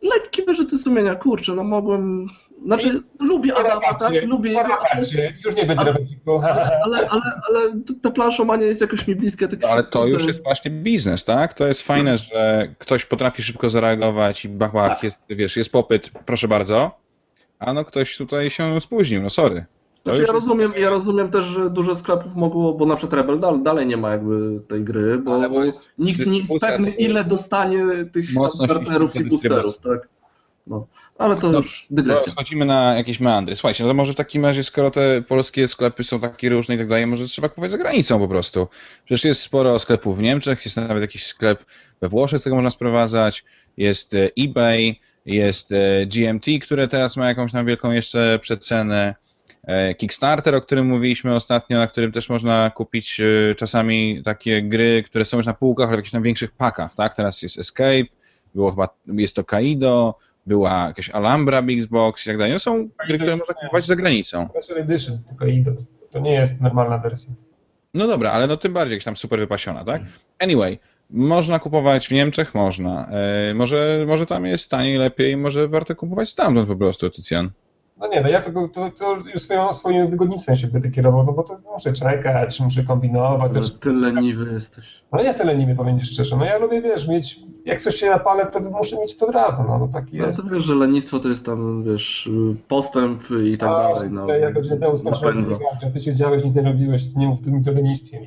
[0.05, 2.29] lekki wyrzuty sumienia, kurczę, no mogłem
[2.65, 4.25] znaczy, lubię Adama, tak?
[4.25, 4.77] Lubię jego.
[5.45, 5.85] Już nie będzie
[6.43, 7.61] ale, ale, ale, ale
[8.03, 9.49] ta planszomania jest jakoś mi bliskie.
[9.49, 11.55] Tak ale to już jest właśnie biznes, tak?
[11.55, 15.03] To jest fajne, że ktoś potrafi szybko zareagować i bach, bach, tak.
[15.03, 16.99] jest, wiesz, jest popyt, proszę bardzo,
[17.59, 19.65] a no ktoś tutaj się spóźnił, no sorry.
[20.05, 23.87] Znaczy, ja, rozumiem, ja rozumiem też, że dużo sklepów mogło, bo na przykład Rebel dalej
[23.87, 28.27] nie ma jakby tej gry, bo, bo jest, nikt nie jest pewny ile dostanie tych
[28.51, 30.09] starterów i boosterów, tak?
[30.67, 30.87] No.
[31.19, 32.33] Ale to no, już dygresja.
[32.33, 33.57] Schodzimy na jakieś meandry.
[33.57, 36.79] Słuchajcie, no to może w takim razie, skoro te polskie sklepy są takie różne i
[36.79, 38.69] tak dalej, może trzeba kupować za granicą po prostu.
[39.05, 41.65] Przecież jest sporo sklepów w Niemczech, jest nawet jakiś sklep
[42.01, 43.45] we Włoszech, z którego można sprowadzać,
[43.77, 49.15] jest e, eBay, jest e, GMT, które teraz ma jakąś tam wielką jeszcze przecenę.
[49.67, 53.21] E, Kickstarter, o którym mówiliśmy ostatnio, na którym też można kupić
[53.57, 57.17] czasami takie gry, które są już na półkach, ale w jakichś tam większych pakach, tak?
[57.17, 58.05] Teraz jest Escape,
[58.55, 62.53] było chyba, jest to Kaido, była jakaś Alhambra, Xbox i tak dalej.
[62.53, 64.49] No są gry, które można kupować za granicą.
[64.49, 65.73] Special Edition, tylko Ido.
[66.11, 67.33] To nie jest normalna wersja.
[67.95, 70.03] No dobra, ale no tym bardziej jakaś tam super wypasiona, tak?
[70.39, 70.79] Anyway,
[71.11, 72.55] można kupować w Niemczech?
[72.55, 73.09] Można.
[73.51, 77.51] E, może, może tam jest taniej, lepiej, może warto kupować stamtąd po prostu, Tycjan.
[77.97, 81.33] No nie, no ja to, to, to już swoją, swoim wygodnictwem się będę kierował, no
[81.33, 83.41] bo to muszę czekać, muszę kombinować.
[83.51, 85.03] Ale Też, ty leniwy jesteś.
[85.13, 86.37] no nie chcę leniwy, powiem ci szczerze.
[86.37, 89.65] No ja lubię, wiesz, mieć, jak coś się napalę, to muszę mieć to od razu,
[89.69, 90.39] no, no taki No jest.
[90.43, 92.31] to wiesz, że lenistwo to jest tam, wiesz,
[92.69, 94.11] postęp i tak A, dalej.
[94.11, 95.47] No, ja, godzinę temu skończyłem
[95.93, 98.27] ty siedziałeś, nic nie robiłeś, to nie mów nic o lenistwie.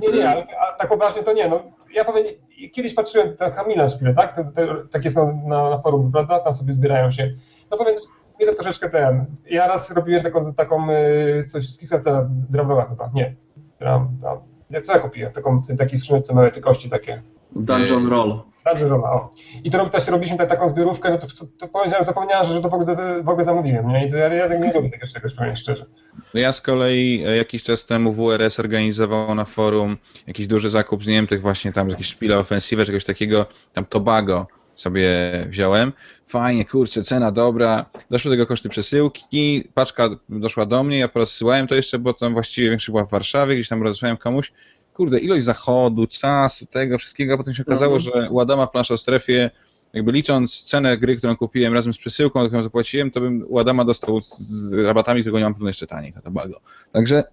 [0.00, 1.48] Nie, nie, ale a tak poważnie to nie.
[1.48, 1.62] No,
[1.94, 2.26] ja powiem,
[2.72, 4.36] kiedyś patrzyłem na Hamila szpile, tak?
[4.36, 6.40] Te, te, takie są na, na forum, prawda?
[6.40, 7.32] Tam sobie zbierają się.
[7.70, 7.94] No powiem,
[8.38, 9.26] mnie to troszeczkę ten.
[9.50, 13.36] Ja raz robiłem taką, taką y, coś z Kickstartera, Dramrowa chyba, nie.
[13.78, 14.38] Dram, dram.
[14.82, 15.32] Co ja kupiłem?
[15.32, 17.22] Taką, taki skrzyneczce małe, te kości takie.
[17.52, 18.42] Dungeon Roll.
[18.66, 19.34] Dungeon o.
[19.64, 22.68] I to też robiliśmy tak, taką zbiorówkę, no to, to, to powiedziałem, zapomniałem, że to
[22.68, 24.06] w ogóle, w ogóle zamówiłem, nie?
[24.06, 25.86] I to ja, ja nie lubię takiego czegoś, powiem szczerze.
[26.34, 31.04] No Ja z kolei e, jakiś czas temu WRS organizował na forum jakiś duży zakup
[31.04, 35.08] z Niemczech, właśnie tam jakieś szpile ofensywy, czegoś takiego, tam Tobago sobie
[35.48, 35.92] wziąłem.
[36.26, 37.86] Fajnie, kurczę, cena dobra.
[38.10, 42.32] Doszły do tego koszty przesyłki, paczka doszła do mnie, ja porozsyłałem to jeszcze, bo tam
[42.32, 44.52] właściwie większość była w Warszawie, gdzieś tam rozesłałem komuś.
[45.00, 48.14] Kurde, ilość zachodu, czasu, tego wszystkiego, a potem się okazało, Mhm.
[48.24, 49.50] że u Adama w planszostrefie
[49.92, 53.84] jakby licząc cenę gry, którą kupiłem razem z przesyłką, którą zapłaciłem, to bym u Adama
[53.84, 56.60] dostał z- rabatami, którego nie mam pewno jeszcze taniej, to Tobago.
[56.92, 57.24] Także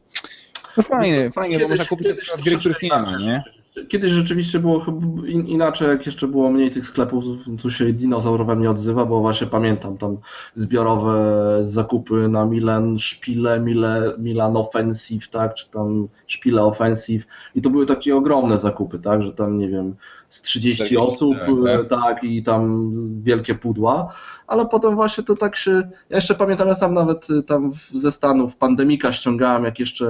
[0.78, 3.44] no fajnie, fajnie, bo można kupić na przykład gry, których nie ma, nie?
[3.88, 4.86] Kiedyś rzeczywiście było
[5.28, 7.24] in, inaczej, jak jeszcze było mniej tych sklepów,
[7.62, 10.18] tu się dinozaur we mnie odzywa, bo właśnie pamiętam tam
[10.54, 17.70] zbiorowe zakupy na Milan, szpile, Mile, Milan Offensive, tak, czy tam szpile Offensive i to
[17.70, 19.96] były takie ogromne zakupy, tak, że tam nie wiem,
[20.30, 22.04] z 30 40, osób, tak, tak.
[22.04, 22.92] tak, i tam
[23.24, 24.14] wielkie pudła,
[24.48, 25.72] ale potem właśnie to tak się,
[26.10, 30.08] ja jeszcze pamiętam, ja sam nawet tam ze Stanów pandemika ściągałem, jak jeszcze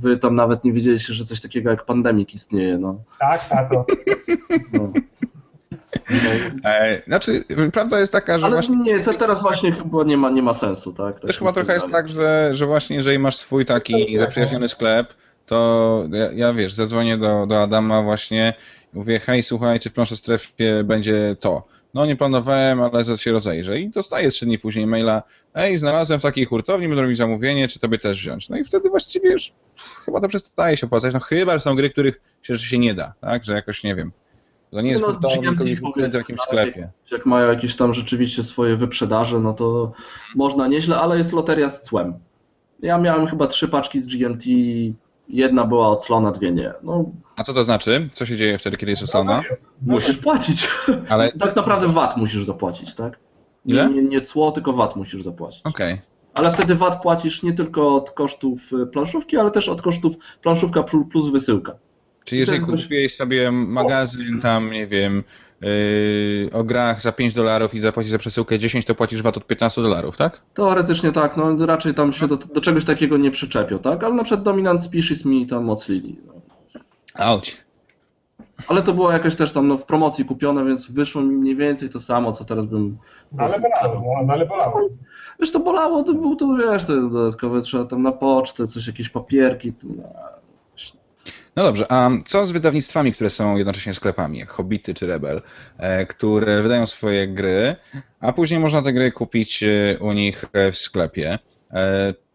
[0.00, 3.02] wy tam nawet nie wiedzieliście, że coś takiego jak pandemik istnieje, no.
[3.20, 3.86] Tak, tak, to.
[4.72, 4.92] no.
[6.10, 6.18] No,
[6.64, 10.30] E, znaczy, prawda jest taka, że ale właśnie nie, to teraz właśnie chyba nie ma,
[10.30, 11.20] nie ma sensu, tak?
[11.20, 15.14] też chyba trochę jest tak, że, że właśnie jeżeli masz swój taki zaprzyjaźniony sklep,
[15.46, 18.54] to ja, ja wiesz, zadzwonię do, do Adama właśnie
[18.94, 21.64] i mówię, hej, słuchaj, czy w strefie będzie to?
[21.94, 23.80] No nie planowałem, ale zaraz się rozejrzę.
[23.80, 25.22] I dostaję trzy dni później maila,
[25.54, 28.48] ej, znalazłem w takiej hurtowni, będę robić zamówienie, czy tobie też wziąć?
[28.48, 29.52] No i wtedy właściwie już
[30.04, 32.94] chyba to przestaje się opłacać, no chyba, że są gry, których się, że się nie
[32.94, 34.12] da, tak, że jakoś nie wiem.
[34.70, 36.90] To nie jest No, hurtownia, tylko w jakimś sklepie.
[37.10, 39.92] Jak mają jakieś tam rzeczywiście swoje wyprzedaże, no to
[40.34, 42.14] można nieźle, ale jest loteria z cłem.
[42.82, 44.44] Ja miałem chyba trzy paczki z GMT,
[45.28, 46.72] jedna była oclona, dwie nie.
[46.82, 47.04] No,
[47.36, 48.08] A co to znaczy?
[48.12, 49.42] Co się dzieje wtedy, kiedy jest osana?
[49.86, 50.68] musisz płacić.
[51.08, 53.18] Ale, Tak naprawdę VAT musisz zapłacić, tak?
[53.64, 55.60] Nie, nie, nie cło, tylko VAT musisz zapłacić.
[55.64, 56.00] okej.
[56.34, 60.80] Ale wtedy VAT płacisz nie tylko od kosztów y, planszówki, ale też od kosztów planszówka
[60.80, 61.74] plu- plus wysyłka.
[62.24, 65.24] Czyli jeżeli kupiłeś sobie magazyn tam, nie wiem,
[65.62, 69.46] yy, o grach za 5 dolarów i zapłacisz za przesyłkę 10, to płacisz VAT od
[69.46, 70.40] 15 dolarów, tak?
[70.54, 74.04] Teoretycznie tak, no raczej tam się do, do czegoś takiego nie przyczepią, tak?
[74.04, 76.16] Ale na przykład Dominant Species mi tam oclili.
[76.26, 76.32] No.
[77.14, 77.56] Auć.
[78.68, 81.90] Ale to było jakoś też tam no, w promocji kupione, więc wyszło mi mniej więcej
[81.90, 82.98] to samo, co teraz bym...
[83.32, 84.80] No, ale bolało, no, ale bolało.
[85.40, 88.86] Wiesz co, bolało, to był to, wiesz, to jest dodatkowe, trzeba tam na pocztę, coś,
[88.86, 89.72] jakieś papierki.
[89.72, 90.02] To, no.
[91.56, 95.42] No dobrze, a co z wydawnictwami, które są jednocześnie sklepami, jak Hobbity czy Rebel,
[95.78, 97.76] e, które wydają swoje gry,
[98.20, 101.38] a później można te gry kupić e, u nich e, w sklepie?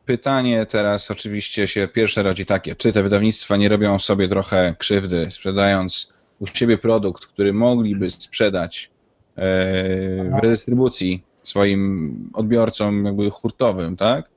[0.05, 5.27] Pytanie teraz oczywiście się pierwsze rodzi takie, czy te wydawnictwa nie robią sobie trochę krzywdy,
[5.31, 8.89] sprzedając u siebie produkt, który mogliby sprzedać
[9.35, 14.29] w redystrybucji swoim odbiorcom jakby hurtowym, tak?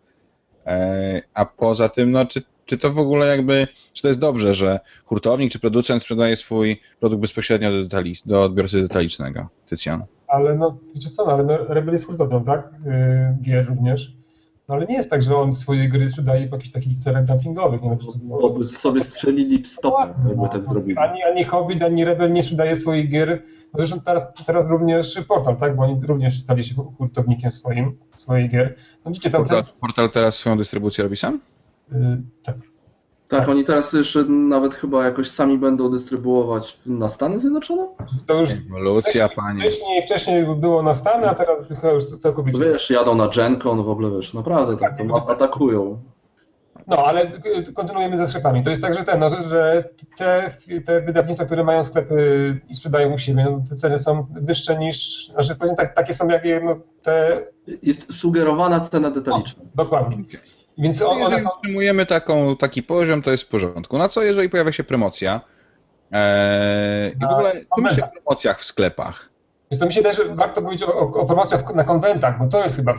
[1.35, 4.81] A poza tym, no, czy, czy to w ogóle jakby, czy to jest dobrze, że
[5.05, 9.49] hurtownik czy producent sprzedaje swój produkt bezpośrednio do, detalist, do odbiorcy detalicznego?
[9.69, 10.05] Tycjan.
[10.29, 12.69] Ale no, wiecie co, no, ale no, Rebel jest hurtownią, tak?
[12.85, 14.13] Yy, gier również.
[14.69, 17.83] No ale nie jest tak, że on swoje gry sprzedaje po jakichś takich celach dumpingowych.
[17.83, 17.89] Nie?
[17.89, 20.99] No, Bo by sobie strzelili w stopę, jakby tak zrobili.
[20.99, 23.43] Ani, ani Hobbit, ani Rebel nie sprzedaje swoich gier.
[23.75, 25.77] No zresztą teraz, teraz również Portal, tak?
[25.77, 28.75] Bo oni również stali się hurtownikiem swoim, swoich gier.
[29.05, 29.41] No widzicie, tam...
[29.41, 31.41] Portal, portal teraz swoją dystrybucję robi sam?
[31.93, 32.57] Yy, tak.
[33.29, 37.89] Tak, oni teraz jeszcze nawet chyba jakoś sami będą dystrybuować na Stany Zjednoczone?
[38.27, 39.61] To już Ewolucja, panie.
[39.61, 42.59] wcześniej, wcześniej było na Stany, a teraz chyba już całkowicie.
[42.61, 46.03] Wiesz, jadą na GenCon, w ogóle wiesz, naprawdę tak, to nas atakują.
[46.87, 47.33] No, ale
[47.75, 48.65] kontynuujemy ze sklepami.
[48.65, 49.85] To jest tak, że, ten, no, że
[50.17, 50.51] te,
[50.87, 55.27] te wydawnictwa, które mają sklepy i sprzedają u siebie, no, te ceny są wyższe niż,
[55.29, 57.45] znaczy powiedzmy tak, takie są jak no, te,
[57.83, 59.63] Jest sugerowana cena detaliczna.
[59.75, 60.25] dokładnie.
[60.81, 63.99] Więc o- one Jeżeli są, utrzymujemy taką, taki poziom, to jest w porządku.
[63.99, 65.41] Na co jeżeli pojawia się promocja?
[66.13, 69.31] Eee, I w ogóle ty myślisz o promocjach w sklepach.
[69.71, 72.77] Więc to mi się że warto powiedzieć o, o promocjach na konwentach, bo to jest
[72.77, 72.95] chyba,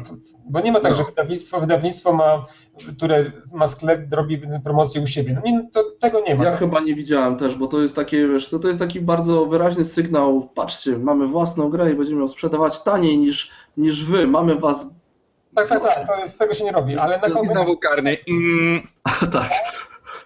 [0.49, 0.97] bo nie ma tak, no.
[0.97, 2.43] że wydawnictwo, wydawnictwo ma,
[2.97, 5.34] które ma sklep, robi promocję u siebie.
[5.34, 6.45] No nie, to, tego nie ma.
[6.45, 9.45] Ja chyba nie widziałem też, bo to jest takie, wiesz, to, to jest taki bardzo
[9.45, 14.55] wyraźny sygnał, patrzcie, mamy własną grę i będziemy ją sprzedawać taniej niż, niż wy, mamy
[14.55, 14.86] was...
[15.55, 18.17] Tak, tak, tak, to jest, tego się nie robi, ale na, I konwentach, znowu karny.
[18.29, 18.87] Mm.
[19.33, 19.51] tak.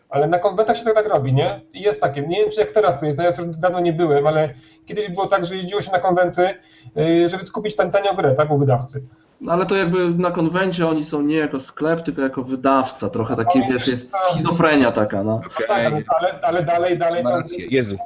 [0.10, 1.62] ale na konwentach się to tak robi, nie?
[1.74, 3.94] I jest takie, nie wiem czy jak teraz to jest, no ja już dawno nie
[3.94, 4.54] byłem, ale
[4.86, 6.50] kiedyś było tak, że jeździło się na konwenty,
[6.96, 9.04] yy, żeby kupić tam tanią grę, tak, u wydawcy.
[9.42, 13.36] No, Ale to jakby na konwencie oni są nie jako sklep, tylko jako wydawca, trochę
[13.36, 14.22] takie, No, wiesz, jest tak.
[14.22, 15.42] schizofrenia taka, no.
[15.58, 17.68] Tak, ale, ale, ale dalej, dalej Ma tam rację.
[17.70, 17.98] Jezu.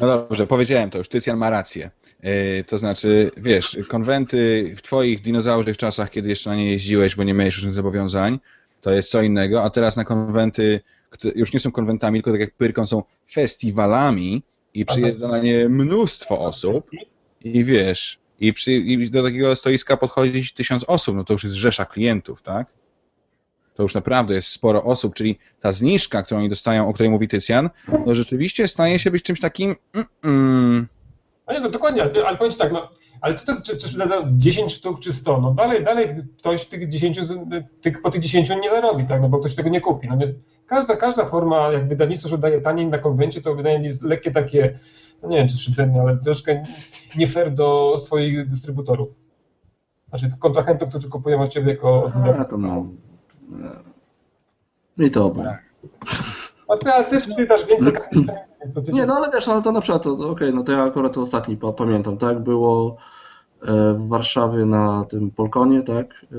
[0.00, 1.90] No dobrze, powiedziałem to już, Tycjan ma rację.
[2.22, 7.24] Yy, to znaczy, wiesz, konwenty w twoich dinozaurzych czasach, kiedy jeszcze na nie jeździłeś, bo
[7.24, 8.38] nie miałeś różnych zobowiązań,
[8.80, 10.80] to jest co innego, a teraz na konwenty,
[11.34, 14.42] już nie są konwentami, tylko tak jak Pyrkon są festiwalami
[14.74, 16.90] i przyjeżdża na nie mnóstwo osób
[17.44, 21.56] i wiesz, i, przy, i do takiego stoiska podchodzi tysiąc osób, no to już jest
[21.56, 22.66] rzesza klientów, tak?
[23.74, 27.28] To już naprawdę jest sporo osób, czyli ta zniżka, którą oni dostają, o której mówi
[27.28, 27.70] Tycjan,
[28.06, 30.86] no rzeczywiście staje się być czymś takim mm, mm,
[31.48, 32.88] No nie, no dokładnie, ale, ale powiem ci tak, no,
[33.20, 36.08] ale co to, czy, czy sprzedadzą 10 sztuk czy 100, no dalej, dalej
[36.38, 37.38] ktoś tych 10, z-
[37.80, 40.30] tych, po tych 10 nie zarobi, tak, no bo ktoś tego nie kupi, no więc
[40.66, 44.30] każda, każda forma, jak wydawnictwo że daje taniej na konwencie, to wydaje mi się lekkie
[44.30, 44.78] takie,
[45.22, 46.62] no nie wiem czy szydzenie, ale troszkę
[47.16, 49.08] nie fair do swoich dystrybutorów.
[50.08, 52.86] Znaczy kontrahentów, którzy kupują od ciebie jako A, to no.
[54.98, 55.58] I to oboje.
[56.68, 58.10] A ty, a ty, ty dasz więcej kasy,
[58.74, 61.12] to ty Nie, no ale wiesz, ale to na przykład, okej, no to ja akurat
[61.14, 62.42] to ostatni pa- pamiętam, tak?
[62.42, 62.96] Było
[63.62, 66.26] e, w Warszawie na tym Polkonie, tak?
[66.32, 66.36] E,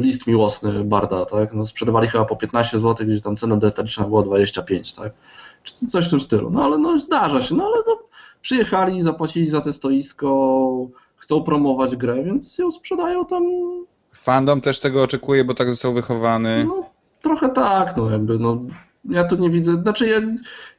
[0.00, 1.54] List miłosny Barda, tak?
[1.54, 5.12] No sprzedawali chyba po 15 zł, gdzie tam cena detaliczna była 25, tak?
[5.62, 6.50] Czy coś w tym stylu.
[6.50, 7.98] No ale no zdarza się, no ale no,
[8.40, 10.86] przyjechali, zapłacili za te stoisko,
[11.16, 13.42] chcą promować grę, więc ją sprzedają tam,
[14.26, 16.64] Fandom też tego oczekuje, bo tak został wychowany.
[16.68, 16.90] no
[17.22, 18.60] trochę tak, no jakby, no
[19.04, 20.20] ja tu nie widzę, znaczy ja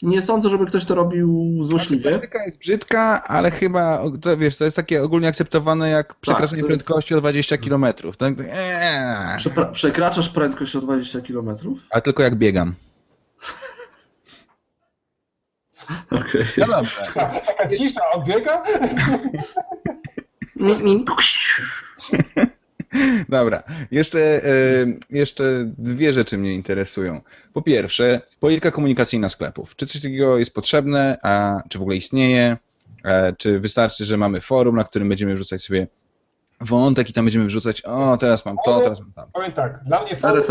[0.01, 2.09] nie sądzę, żeby ktoś to robił złośliwie.
[2.09, 6.67] Praktyka jest brzydka, ale chyba, to, wiesz, to jest takie ogólnie akceptowane jak przekraczanie to
[6.67, 7.85] jest- prędkości o 20 km.
[8.17, 8.33] Tak?
[8.39, 9.37] Eee.
[9.37, 11.49] Przepra- przekraczasz prędkość o 20 km?
[11.89, 12.75] Ale tylko jak biegam.
[16.11, 16.45] Okej.
[16.57, 17.03] No dobrze.
[17.47, 18.63] taka cisza, on biega?
[23.29, 23.63] Dobra.
[23.91, 24.49] Jeszcze, e,
[25.09, 25.43] jeszcze
[25.77, 27.21] dwie rzeczy mnie interesują.
[27.53, 29.75] Po pierwsze, polityka komunikacyjna sklepów.
[29.75, 32.57] Czy coś takiego jest potrzebne, a czy w ogóle istnieje?
[33.03, 35.87] E, Czy wystarczy, że mamy forum, na którym będziemy wrzucać sobie
[36.61, 39.29] wątek i tam będziemy wrzucać, o, teraz mam to, teraz mam tam.
[39.33, 40.43] Powiem tak, dla mnie forum...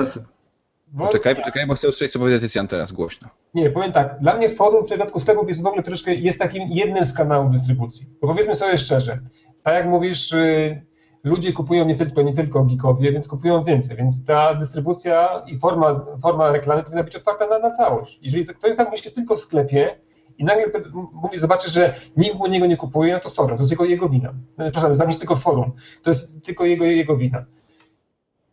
[0.99, 3.29] Poczekaj, poczekaj, bo chcę usłyszeć, co powiedział Tycjan teraz głośno.
[3.55, 6.69] Nie, powiem tak, dla mnie forum w przypadku sklepów jest w ogóle troszkę, jest takim
[6.71, 8.07] jednym z kanałów dystrybucji.
[8.21, 9.19] Bo powiedzmy sobie szczerze,
[9.63, 10.83] tak jak mówisz, y,
[11.27, 16.07] ludzie kupują nie tylko, nie tylko geekowie, więc kupują więcej, więc ta dystrybucja i forma,
[16.23, 18.19] forma reklamy powinna być otwarta na, na całość.
[18.23, 19.99] Jeżeli ktoś tam myśli tylko w sklepie
[20.39, 20.65] i nagle
[21.13, 24.09] mówi, zobaczy, że nikt u niego nie kupuje, no to sorry, to jest jego, jego
[24.09, 24.35] wina.
[24.59, 25.73] No, Przepraszam, zamknij tylko forum,
[26.03, 27.45] to jest tylko jego, jego wina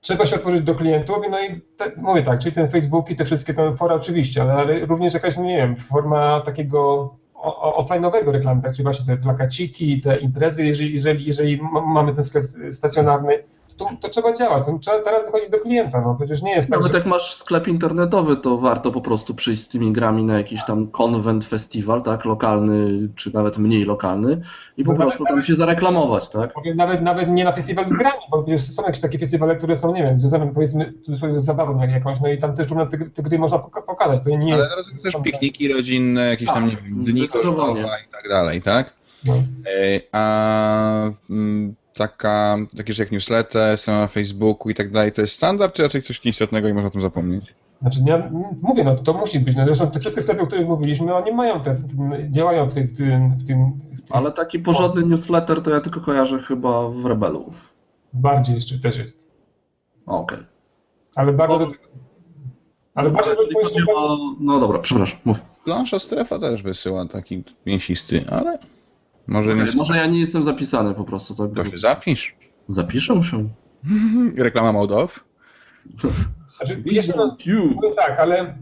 [0.04, 3.26] trzeba się otworzyć do klientów, no i te, mówię tak, czyli ten Facebook i te
[3.26, 7.10] wszystkie te fora oczywiście, ale, ale również jakaś, no nie wiem, forma takiego
[7.52, 11.60] offline'owego reklamy, tak, czyli właśnie te plakaciki, te imprezy, jeżeli, jeżeli, jeżeli
[11.94, 13.44] mamy ten sklep stacjonarny,
[13.78, 16.80] to, to trzeba działać, to trzeba teraz wychodzić do klienta, no przecież nie jest tak,
[16.80, 16.98] Nawet że...
[16.98, 20.88] jak masz sklep internetowy, to warto po prostu przyjść z tymi grami na jakiś tam
[20.88, 24.42] konwent, festiwal, tak, lokalny, czy nawet mniej lokalny
[24.78, 26.54] i po No prostu tam się zareklamować, tak?
[26.76, 29.94] Nawet, nawet nie na festiwalu z grami, bo przecież są jakieś takie festiwale, które są,
[29.94, 33.24] nie wiem, związane powiedzmy cudzysłowie z zabawą jak jakąś, no i tam też te, te
[33.24, 34.68] gry można poka- pokazać, to nie jest...
[34.68, 37.74] Ale rozumiem też pikniki rodzinne, jakieś tam, nie wiem, dni zdecydowanie.
[37.74, 38.94] kosztowa i tak dalej, tak?
[39.26, 39.34] No.
[39.34, 45.22] E, A mm, taka, takie rzeczy jak newsletter, strona na Facebooku i tak dalej, to
[45.22, 47.56] jest standard, czy raczej coś nieistotnego i można o tym zapomnieć?
[47.82, 48.30] Znaczy, ja
[48.62, 49.56] mówię, no to musi być.
[49.58, 51.76] No, zresztą te wszystkie sklepy, o których mówiliśmy, oni mają te,
[52.32, 53.72] działają w tym, w tym, w tym,
[54.10, 57.54] Ale taki porządny newsletter to ja tylko kojarzę chyba w Rebelu.
[58.14, 59.24] bardziej jeszcze też jest.
[60.06, 60.38] O, Okej.
[61.16, 61.68] Ale bardzo do,
[62.96, 65.38] ale bardzo do, Tylko nie ma- No dobra, przepraszam, mów.
[65.66, 68.58] Plansza strefa też wysyła taki mięsisty, ale
[69.28, 69.66] może nie.
[69.78, 71.36] Może ja nie jestem zapisany po prostu.
[71.36, 71.54] Tak?
[71.56, 72.36] To się zapisz.
[72.68, 73.50] Zapiszę się.
[74.38, 75.24] Reklama Mołdow.
[76.58, 77.38] znaczy, jeszcze, no,
[77.96, 78.58] tak, ale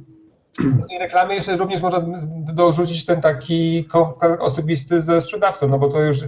[0.59, 2.05] do tej reklamy jeszcze również można
[2.53, 6.19] dorzucić ten taki kontakt osobisty ze sprzedawcą, no bo to już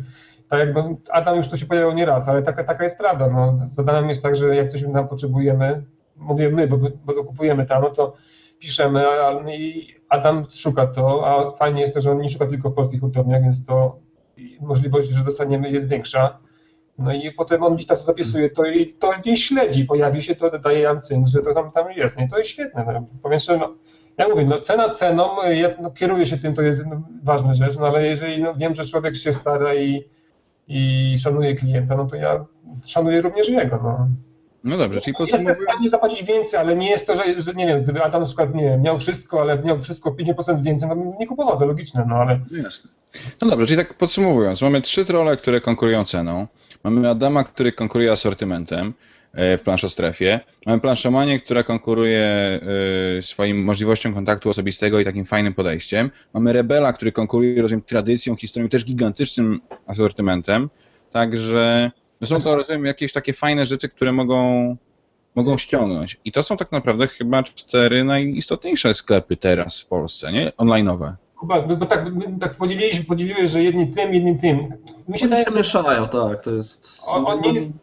[0.50, 3.28] tak jak no, Adam już to się pojawiał nie raz, ale taka, taka jest prawda.
[3.28, 5.84] No, z Adamem jest tak, że jak coś tam potrzebujemy,
[6.16, 8.14] mówię my, bo, bo to kupujemy tam, no to
[8.60, 9.06] piszemy
[9.58, 13.00] i Adam szuka to, a fajnie jest to, że on nie szuka tylko w polskich
[13.00, 14.00] hurtowniach, więc to
[14.62, 16.40] możliwość, że dostaniemy jest większa.
[16.98, 20.60] No i potem on gdzieś tam zapisuje to i to gdzieś śledzi, pojawi się, to
[20.60, 22.18] daje nam cynk, że to tam, tam jest.
[22.18, 22.86] No i to jest świetne.
[22.86, 23.08] No.
[23.22, 23.76] Powiem szczerze, no,
[24.18, 27.78] ja mówię, no cena ceną, ja no, kieruję się tym, to jest no, ważna rzecz,
[27.78, 30.04] no ale jeżeli no, wiem, że człowiek się stara i,
[30.68, 32.46] i szanuje klienta, no to ja
[32.86, 33.80] szanuję również jego.
[33.84, 34.08] No.
[34.64, 35.50] No dobrze, czyli podsumowując...
[35.50, 38.22] Jestem w stanie zapłacić więcej, ale nie jest to, że, że nie wiem, gdyby Adam
[38.22, 42.06] na przykład nie miał wszystko, ale miał wszystko 50% więcej, no nie kupował, to logiczne,
[42.10, 42.40] no ale...
[42.52, 42.92] No jasne.
[43.42, 46.48] No dobrze, czyli tak podsumowując, mamy trzy trole, które konkurują ceną,
[46.84, 48.94] mamy Adama, który konkuruje asortymentem
[49.34, 52.22] e, w planszostrefie, mamy planszomanię, która konkuruje
[53.18, 58.36] e, swoim możliwością kontaktu osobistego i takim fajnym podejściem, mamy Rebela, który konkuruje, rozumiem, tradycją,
[58.36, 60.70] historią, też gigantycznym asortymentem,
[61.12, 61.92] także...
[62.32, 64.76] No są to, rozumiem, jakieś takie fajne rzeczy, które mogą,
[65.36, 66.20] mogą ściągnąć.
[66.26, 70.50] I to są tak naprawdę chyba cztery najistotniejsze sklepy teraz w Polsce, nie?
[70.50, 71.14] Online'owe.
[71.40, 72.06] Chyba, bo tak,
[72.40, 74.74] tak podzieliliśmy, podzieliłeś, że jedni tym, jedni tym.
[75.08, 77.02] Mi się daje, mieszają, tak, to jest...
[77.08, 77.74] On, on nie jest...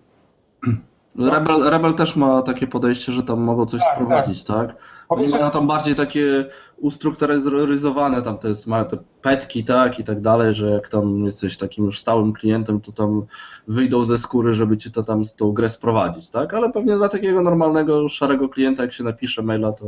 [1.18, 4.66] Rebel, Rebel też ma takie podejście, że tam mogą coś tak, sprowadzić, tak?
[4.66, 4.76] tak?
[5.10, 6.44] Oni mają tam bardziej takie
[6.76, 11.84] ustrukturyzowane, tam jest, mają te petki, tak, i tak dalej, że jak tam jesteś takim
[11.84, 13.26] już stałym klientem, to tam
[13.68, 16.54] wyjdą ze skóry, żeby ci to tam z tą grę sprowadzić, tak?
[16.54, 19.86] Ale pewnie dla takiego normalnego, szarego klienta, jak się napisze maila, to...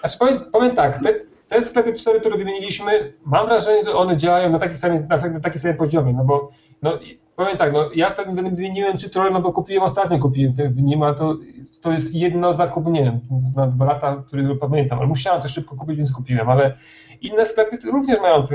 [0.00, 1.14] Znaczy powiem, powiem tak, te,
[1.48, 5.60] te sklepy cztery, które wymieniliśmy, mam wrażenie, że one działają na takim samym, na takim
[5.60, 6.50] samym poziomie, no bo
[6.82, 6.98] no,
[7.36, 11.02] powiem tak, no, ja ten wymieniłem czy trochę, no bo kupiłem ostatnio, kupiłem w nim,
[11.02, 11.36] ale to,
[11.80, 13.20] to jest jedno zakup, nie wiem,
[13.56, 16.76] na dwa lata, które pamiętam, ale musiałem coś szybko kupić, więc kupiłem, ale
[17.20, 18.46] inne sklepy również mają,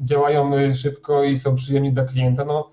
[0.00, 2.70] działają szybko i są przyjemni dla klienta, no.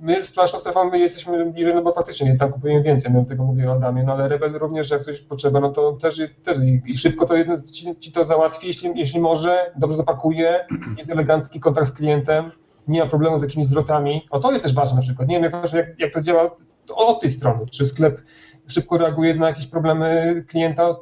[0.00, 3.44] My z planszą strefą my jesteśmy bliżej, no bo faktycznie tam kupujemy więcej, no tego
[3.44, 6.56] mówię o Adamie, no ale Rebel również jak coś potrzeba, no to też, też
[6.86, 10.66] i szybko to jedno, ci, ci to załatwi, jeśli, jeśli może, dobrze zapakuje,
[10.98, 12.50] jest elegancki kontakt z klientem,
[12.88, 14.26] nie ma problemu z jakimiś zwrotami.
[14.30, 15.28] O to jest też ważne na przykład.
[15.28, 16.56] Nie wiem, jak, jak to działa
[16.94, 17.66] od tej strony.
[17.66, 18.20] Czy sklep
[18.66, 20.92] szybko reaguje na jakieś problemy klienta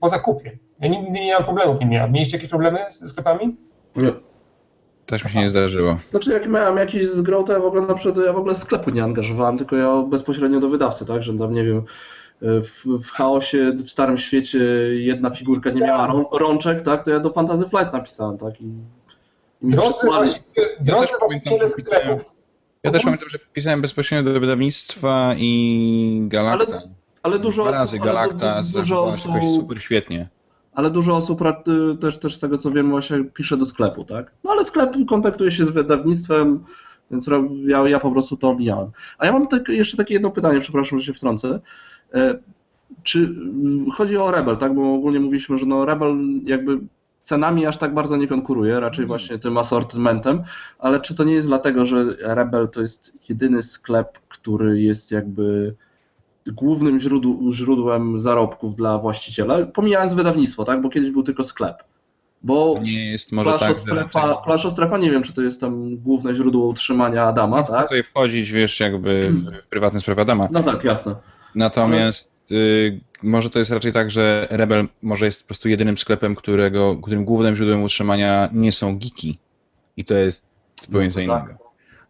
[0.00, 0.58] po zakupie.
[0.80, 2.12] Ja nigdy nie miałem problemów, nie miałem.
[2.12, 3.56] Mieliście jakieś problemy ze sklepami?
[3.96, 4.12] Nie.
[5.06, 5.98] Też mi się nie zdarzyło.
[6.10, 8.90] Znaczy jak miałem jakiś zgrał, to ja w ogóle na przykład ja w ogóle sklepu
[8.90, 11.82] nie angażowałem, tylko ja bezpośrednio do wydawcy, tak, że tam nie wiem,
[12.40, 14.58] w, w chaosie, w starym świecie
[14.90, 18.72] jedna figurka nie miała rączek, tak, to ja do Fantasy Flight napisałem, tak, i
[19.62, 20.06] Drodzy,
[20.80, 22.34] drodzy właściciele sklepów.
[22.82, 26.76] Ja też pamiętam, że pisałem bezpośrednio do wydawnictwa i Galacta.
[26.76, 26.88] Ale,
[27.22, 30.28] ale dużo Dwa razy Galacta dużo osób, super świetnie.
[30.72, 31.40] Ale dużo osób
[32.00, 34.32] też, też z tego co wiem właśnie pisze do sklepu, tak?
[34.44, 36.64] No ale sklep kontaktuje się z wydawnictwem,
[37.10, 37.30] więc
[37.66, 38.90] ja, ja po prostu to omijałem.
[39.18, 41.60] A ja mam tak, jeszcze takie jedno pytanie, przepraszam, że się wtrącę.
[42.14, 42.38] E,
[43.02, 43.34] czy
[43.96, 44.74] chodzi o Rebel, tak?
[44.74, 46.78] Bo ogólnie mówiliśmy, że no Rebel jakby
[47.28, 49.08] cenami aż tak bardzo nie konkuruje, raczej mhm.
[49.08, 50.42] właśnie tym asortymentem,
[50.78, 55.74] ale czy to nie jest dlatego, że Rebel to jest jedyny sklep, który jest jakby
[56.46, 61.76] głównym źródł, źródłem zarobków dla właściciela, pomijając wydawnictwo, tak, bo kiedyś był tylko sklep.
[62.42, 66.34] Bo to nie jest może plaszostrefa, tak, strefa, nie wiem, czy to jest tam główne
[66.34, 67.82] źródło utrzymania Adama, tak?
[67.82, 70.48] Tutaj wchodzić, wiesz, jakby w prywatne sprawy Adama.
[70.50, 71.14] No tak, jasne.
[71.54, 72.37] Natomiast
[73.22, 77.24] może to jest raczej tak, że Rebel może jest po prostu jedynym sklepem, którego, którym
[77.24, 79.38] głównym źródłem utrzymania nie są geeki.
[79.96, 80.46] I to jest
[80.82, 81.46] zupełnie co no innego.
[81.46, 81.56] Tak.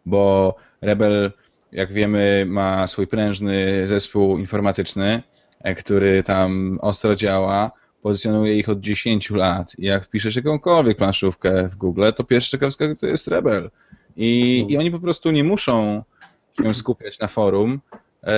[0.05, 1.31] Bo Rebel,
[1.71, 5.23] jak wiemy, ma swój prężny zespół informatyczny,
[5.59, 7.71] e, który tam ostro działa,
[8.01, 9.79] pozycjonuje ich od 10 lat.
[9.79, 13.69] I jak wpiszesz jakąkolwiek planszówkę w Google, to pierwszy ciekawska to jest Rebel.
[14.15, 16.03] I, I oni po prostu nie muszą
[16.63, 17.81] się skupiać na forum,
[18.23, 18.31] yy,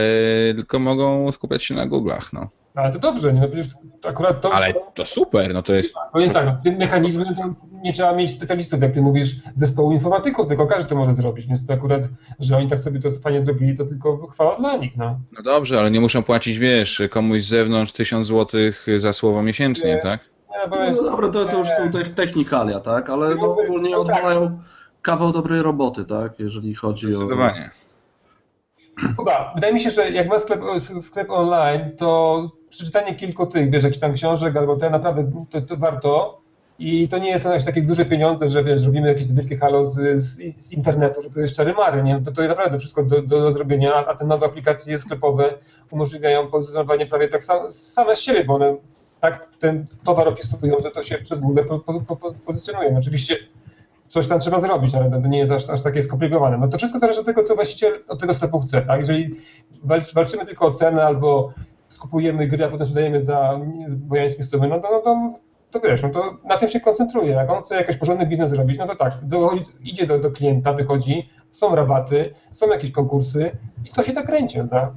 [0.56, 2.34] tylko mogą skupiać się na Google'ach.
[2.34, 2.50] No.
[2.76, 3.74] Ale to dobrze, no przecież
[4.04, 4.54] akurat to...
[4.54, 5.94] Ale to super, no to jest...
[6.14, 7.32] No tak, no, tym mechanizmy to
[7.84, 11.66] nie trzeba mieć specjalistów, jak ty mówisz, zespołu informatyków, tylko każdy to może zrobić, więc
[11.66, 12.02] to akurat,
[12.40, 15.20] że oni tak sobie to fajnie zrobili, to tylko chwała dla nich, no.
[15.38, 19.96] No dobrze, ale nie muszą płacić, wiesz, komuś z zewnątrz tysiąc złotych za słowo miesięcznie,
[19.96, 20.20] nie, tak?
[20.50, 24.60] Nie, bo no dobra, to, to już są te technikalia, tak, ale no, ogólnie odwalają
[25.02, 27.10] kawał dobrej roboty, tak, jeżeli chodzi o...
[27.10, 27.70] Zdecydowanie.
[29.18, 30.62] Chyba, wydaje mi się, że jak ma sklep,
[31.02, 35.78] sklep online, to przeczytanie kilku tych, wiesz, jakichś tam książek albo te naprawdę to, to
[35.78, 36.42] warto.
[36.80, 40.22] I to nie jest jakieś takie duże pieniądze, że wiesz, robimy jakieś wielkie halo z,
[40.22, 42.22] z, z, internetu, że to jest czary mary, nie?
[42.22, 45.54] To, to jest naprawdę wszystko do, do, do zrobienia, a te nowe aplikacje sklepowe
[45.92, 48.76] umożliwiają pozycjonowanie prawie tak sam, same z siebie, bo one
[49.20, 52.92] tak ten towar opisują, że to się przez Google po, po, po, pozycjonuje.
[52.92, 53.38] No oczywiście
[54.12, 56.58] coś tam trzeba zrobić, ale to nie jest aż, aż takie skomplikowane.
[56.58, 59.00] No to wszystko zależy od tego, co właściciel od tego sklepu chce, tak?
[59.00, 59.36] Jeżeli
[60.14, 61.54] walczymy tylko o cenę albo
[61.90, 63.60] skupujemy gry, a potem sprzedajemy za
[64.08, 65.30] wojańskie sumy, no to, no to,
[65.72, 67.32] to wiesz, no to na tym się koncentruje.
[67.32, 69.50] Jak on chce jakiś porządny biznes zrobić, no to tak, do,
[69.84, 73.52] idzie do, do klienta, wychodzi, są rabaty, są jakieś konkursy
[73.86, 74.60] i to się tak kręci.
[74.72, 74.92] Tak?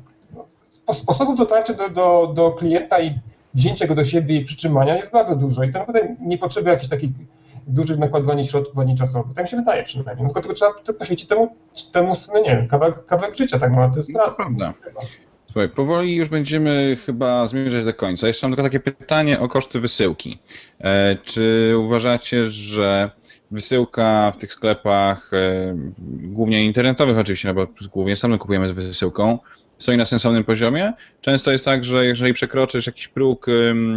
[0.92, 3.18] Sposobów dotarcia do, do, do klienta i
[3.54, 6.88] wzięcia go do siebie i przytrzymania jest bardzo dużo i to naprawdę nie potrzeba jakichś
[6.88, 7.10] takich
[7.66, 9.34] dużych nakładowań środków ani czasowych.
[9.34, 10.26] Tak mi się wydaje przynajmniej.
[10.26, 11.56] No, tylko, tylko trzeba poświęcić temu,
[11.92, 14.36] temu no nie wiem, kawałek, kawałek życia, tak no, to jest praca.
[14.36, 14.74] prawda.
[15.54, 18.26] Słuchaj, powoli już będziemy chyba zmierzać do końca.
[18.26, 20.38] Jeszcze mam tylko takie pytanie o koszty wysyłki.
[20.80, 23.10] E, czy uważacie, że
[23.50, 25.74] wysyłka w tych sklepach, e,
[26.08, 29.38] głównie internetowych oczywiście, no bo głównie sami kupujemy z wysyłką,
[29.78, 30.92] stoi na sensownym poziomie.
[31.20, 33.46] Często jest tak, że jeżeli przekroczysz jakiś próg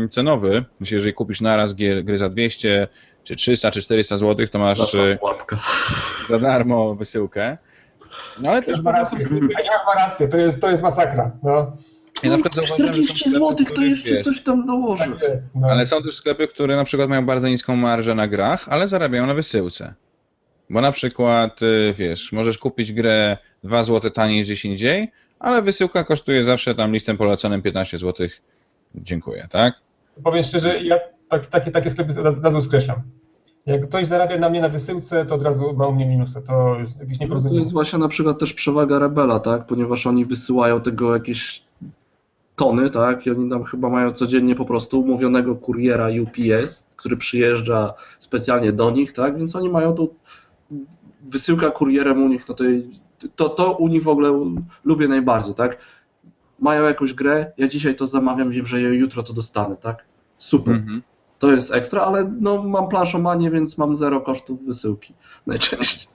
[0.10, 2.88] cenowy, jeżeli kupisz naraz gry za 200,
[3.28, 5.18] czy 300, czy 400 zł, to masz e,
[6.30, 7.58] za darmo wysyłkę.
[8.40, 9.28] No ale też ma rację.
[9.66, 11.32] Ja mam rację, to jest, to jest masakra.
[11.44, 11.78] No.
[12.24, 15.04] Ja na przykład 40 zł to jeszcze wiesz, coś tam dołoży.
[15.04, 15.68] Tak jest, no.
[15.68, 19.26] Ale są też sklepy, które na przykład mają bardzo niską marżę na grach, ale zarabiają
[19.26, 19.94] na wysyłce.
[20.70, 25.62] Bo na przykład, y, wiesz, możesz kupić grę 2 zł taniej niż gdzieś indziej, ale
[25.62, 28.28] wysyłka kosztuje zawsze tam listem poleconym 15 zł.
[28.96, 29.74] Dziękuję, tak?
[30.24, 30.98] Powiem szczerze, ja
[31.30, 33.02] tak, takie, takie sklepy od razu skreślam.
[33.66, 36.42] Jak ktoś zarabia na mnie na wysyłce, to od razu ma u mnie minusa.
[36.42, 37.56] To jest jakieś nieporozumienie.
[37.56, 39.66] No to jest właśnie na przykład też przewaga Rebela, tak?
[39.66, 41.64] Ponieważ oni wysyłają tego jakieś
[42.56, 43.26] tony, tak?
[43.26, 48.92] I oni tam chyba mają codziennie po prostu umówionego kuriera UPS, który przyjeżdża specjalnie do
[48.92, 49.38] nich, tak?
[49.38, 50.16] Więc oni mają tu
[51.30, 52.64] wysyłka kurierem u nich, no to,
[53.36, 54.56] to, to u nich w ogóle
[54.86, 55.78] lubię najbardziej, tak?
[56.60, 60.06] Mają jakąś grę, ja dzisiaj to zamawiam, wiem, że jutro to dostanę, tak?
[60.38, 60.76] Super.
[60.76, 61.02] Mhm.
[61.40, 65.14] To jest ekstra, ale no, mam planszomanię, więc mam zero kosztów wysyłki
[65.48, 66.08] najczęściej.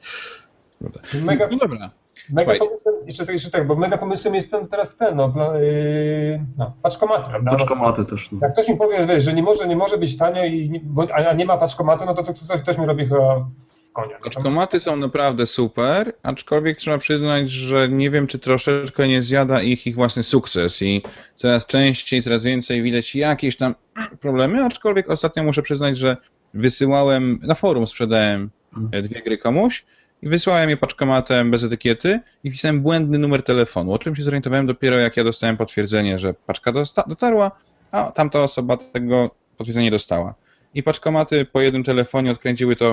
[1.24, 1.90] Mega, no dobra.
[2.30, 6.72] Mega pomysłem, jeszcze, jeszcze tak, bo mega pomysłem jest ten, teraz ten, no, yy, no
[6.82, 7.50] paczkomaty, prawda?
[7.50, 8.32] Paczkomaty też.
[8.32, 8.38] No.
[8.42, 11.32] Jak ktoś mi powie, wiesz, że nie może, nie może być tanio, i, bo, a
[11.32, 13.46] nie ma paczkomatu, no to, to, to ktoś, ktoś mi robi chyba
[13.92, 14.18] konia.
[14.18, 19.86] Paczkomaty są naprawdę super, aczkolwiek trzeba przyznać, że nie wiem, czy troszeczkę nie zjada ich
[19.86, 21.02] ich własny sukces i
[21.36, 23.74] coraz częściej, coraz więcej widać jakieś tam
[24.20, 26.16] problemy, aczkolwiek ostatnio muszę przyznać, że
[26.54, 29.02] wysyłałem, na forum sprzedałem mhm.
[29.02, 29.84] dwie gry komuś
[30.22, 34.66] i wysłałem je paczkomatem bez etykiety i wpisałem błędny numer telefonu, o czym się zorientowałem
[34.66, 36.72] dopiero jak ja dostałem potwierdzenie, że paczka
[37.06, 37.50] dotarła,
[37.90, 40.34] a tamta osoba tego potwierdzenia nie dostała.
[40.74, 42.92] I paczkomaty po jednym telefonie odkręciły to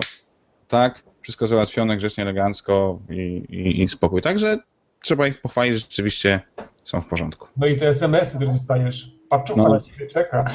[0.70, 4.22] tak, wszystko załatwione grzecznie, elegancko i, i, i spokój.
[4.22, 4.58] Także
[5.02, 6.42] trzeba ich pochwalić, że rzeczywiście
[6.84, 7.48] są w porządku.
[7.58, 9.12] No i te SMS-y, które dostajesz,
[9.58, 9.70] no.
[9.70, 10.46] na ciebie czeka.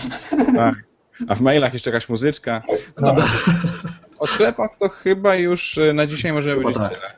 [0.57, 0.75] Tak.
[1.29, 2.63] A w mailach jeszcze jakaś muzyczka.
[3.01, 3.25] No, no.
[4.19, 6.93] O sklepach to chyba już e, na dzisiaj możemy powiedzieć tak.
[6.93, 7.13] tyle.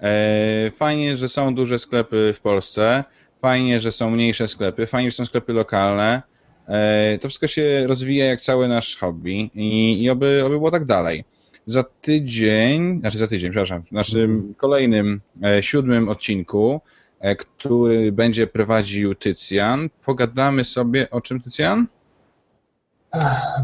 [0.00, 3.04] E, fajnie, że są duże sklepy w Polsce,
[3.40, 6.22] fajnie, że są mniejsze sklepy, fajnie, że są sklepy lokalne.
[6.68, 10.84] E, to wszystko się rozwija jak cały nasz hobby i, i oby, oby było tak
[10.84, 11.24] dalej.
[11.66, 14.54] Za tydzień, znaczy za tydzień, przepraszam, w naszym mhm.
[14.54, 16.80] kolejnym, e, siódmym odcinku,
[17.20, 21.86] e, który będzie prowadził Tycjan, pogadamy sobie o czym Tycjan?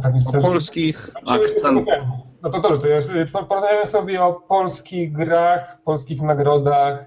[0.02, 0.42] tak o też...
[0.42, 1.98] polskich akcentach.
[2.42, 3.10] No to dobrze, to jest,
[3.48, 7.04] porozmawiamy sobie o polskich grach, polskich nagrodach.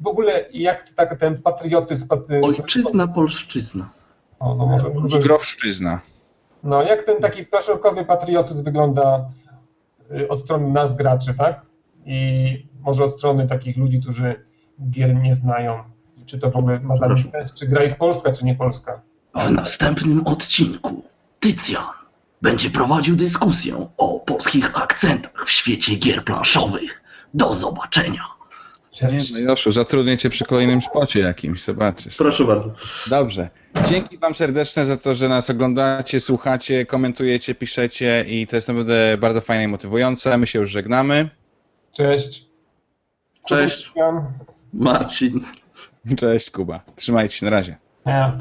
[0.00, 2.08] W ogóle jak tak, ten patriotyzm...
[2.42, 3.90] Ojczyzna, polszczyzna.
[4.40, 5.20] O, no może, może...
[6.62, 9.28] No, jak ten taki plaszorkowy patriotyzm wygląda
[10.28, 11.62] od strony nas graczy, tak?
[12.06, 14.44] I może od strony takich ludzi, którzy
[14.90, 15.84] gier nie znają.
[16.26, 19.00] Czy to w ogóle ma dla nich sens, czy gra jest polska, czy nie polska.
[19.34, 21.02] W następnym odcinku
[21.40, 21.84] Tycjan
[22.42, 27.02] będzie prowadził dyskusję o polskich akcentach w świecie gier planszowych.
[27.34, 28.37] Do zobaczenia.
[28.90, 29.32] Cześć.
[29.32, 32.16] No Joszu, zatrudnię cię przy kolejnym spocie jakimś, zobaczysz.
[32.16, 32.72] Proszę bardzo.
[33.06, 33.50] Dobrze.
[33.88, 39.18] Dzięki wam serdeczne za to, że nas oglądacie, słuchacie, komentujecie, piszecie i to jest naprawdę
[39.18, 40.38] bardzo fajne i motywujące.
[40.38, 41.30] My się już żegnamy.
[41.92, 42.46] Cześć.
[43.48, 43.92] Cześć.
[44.72, 45.40] Marcin.
[46.16, 46.80] Cześć Kuba.
[46.96, 47.76] Trzymajcie się, na razie.
[48.06, 48.40] Ja.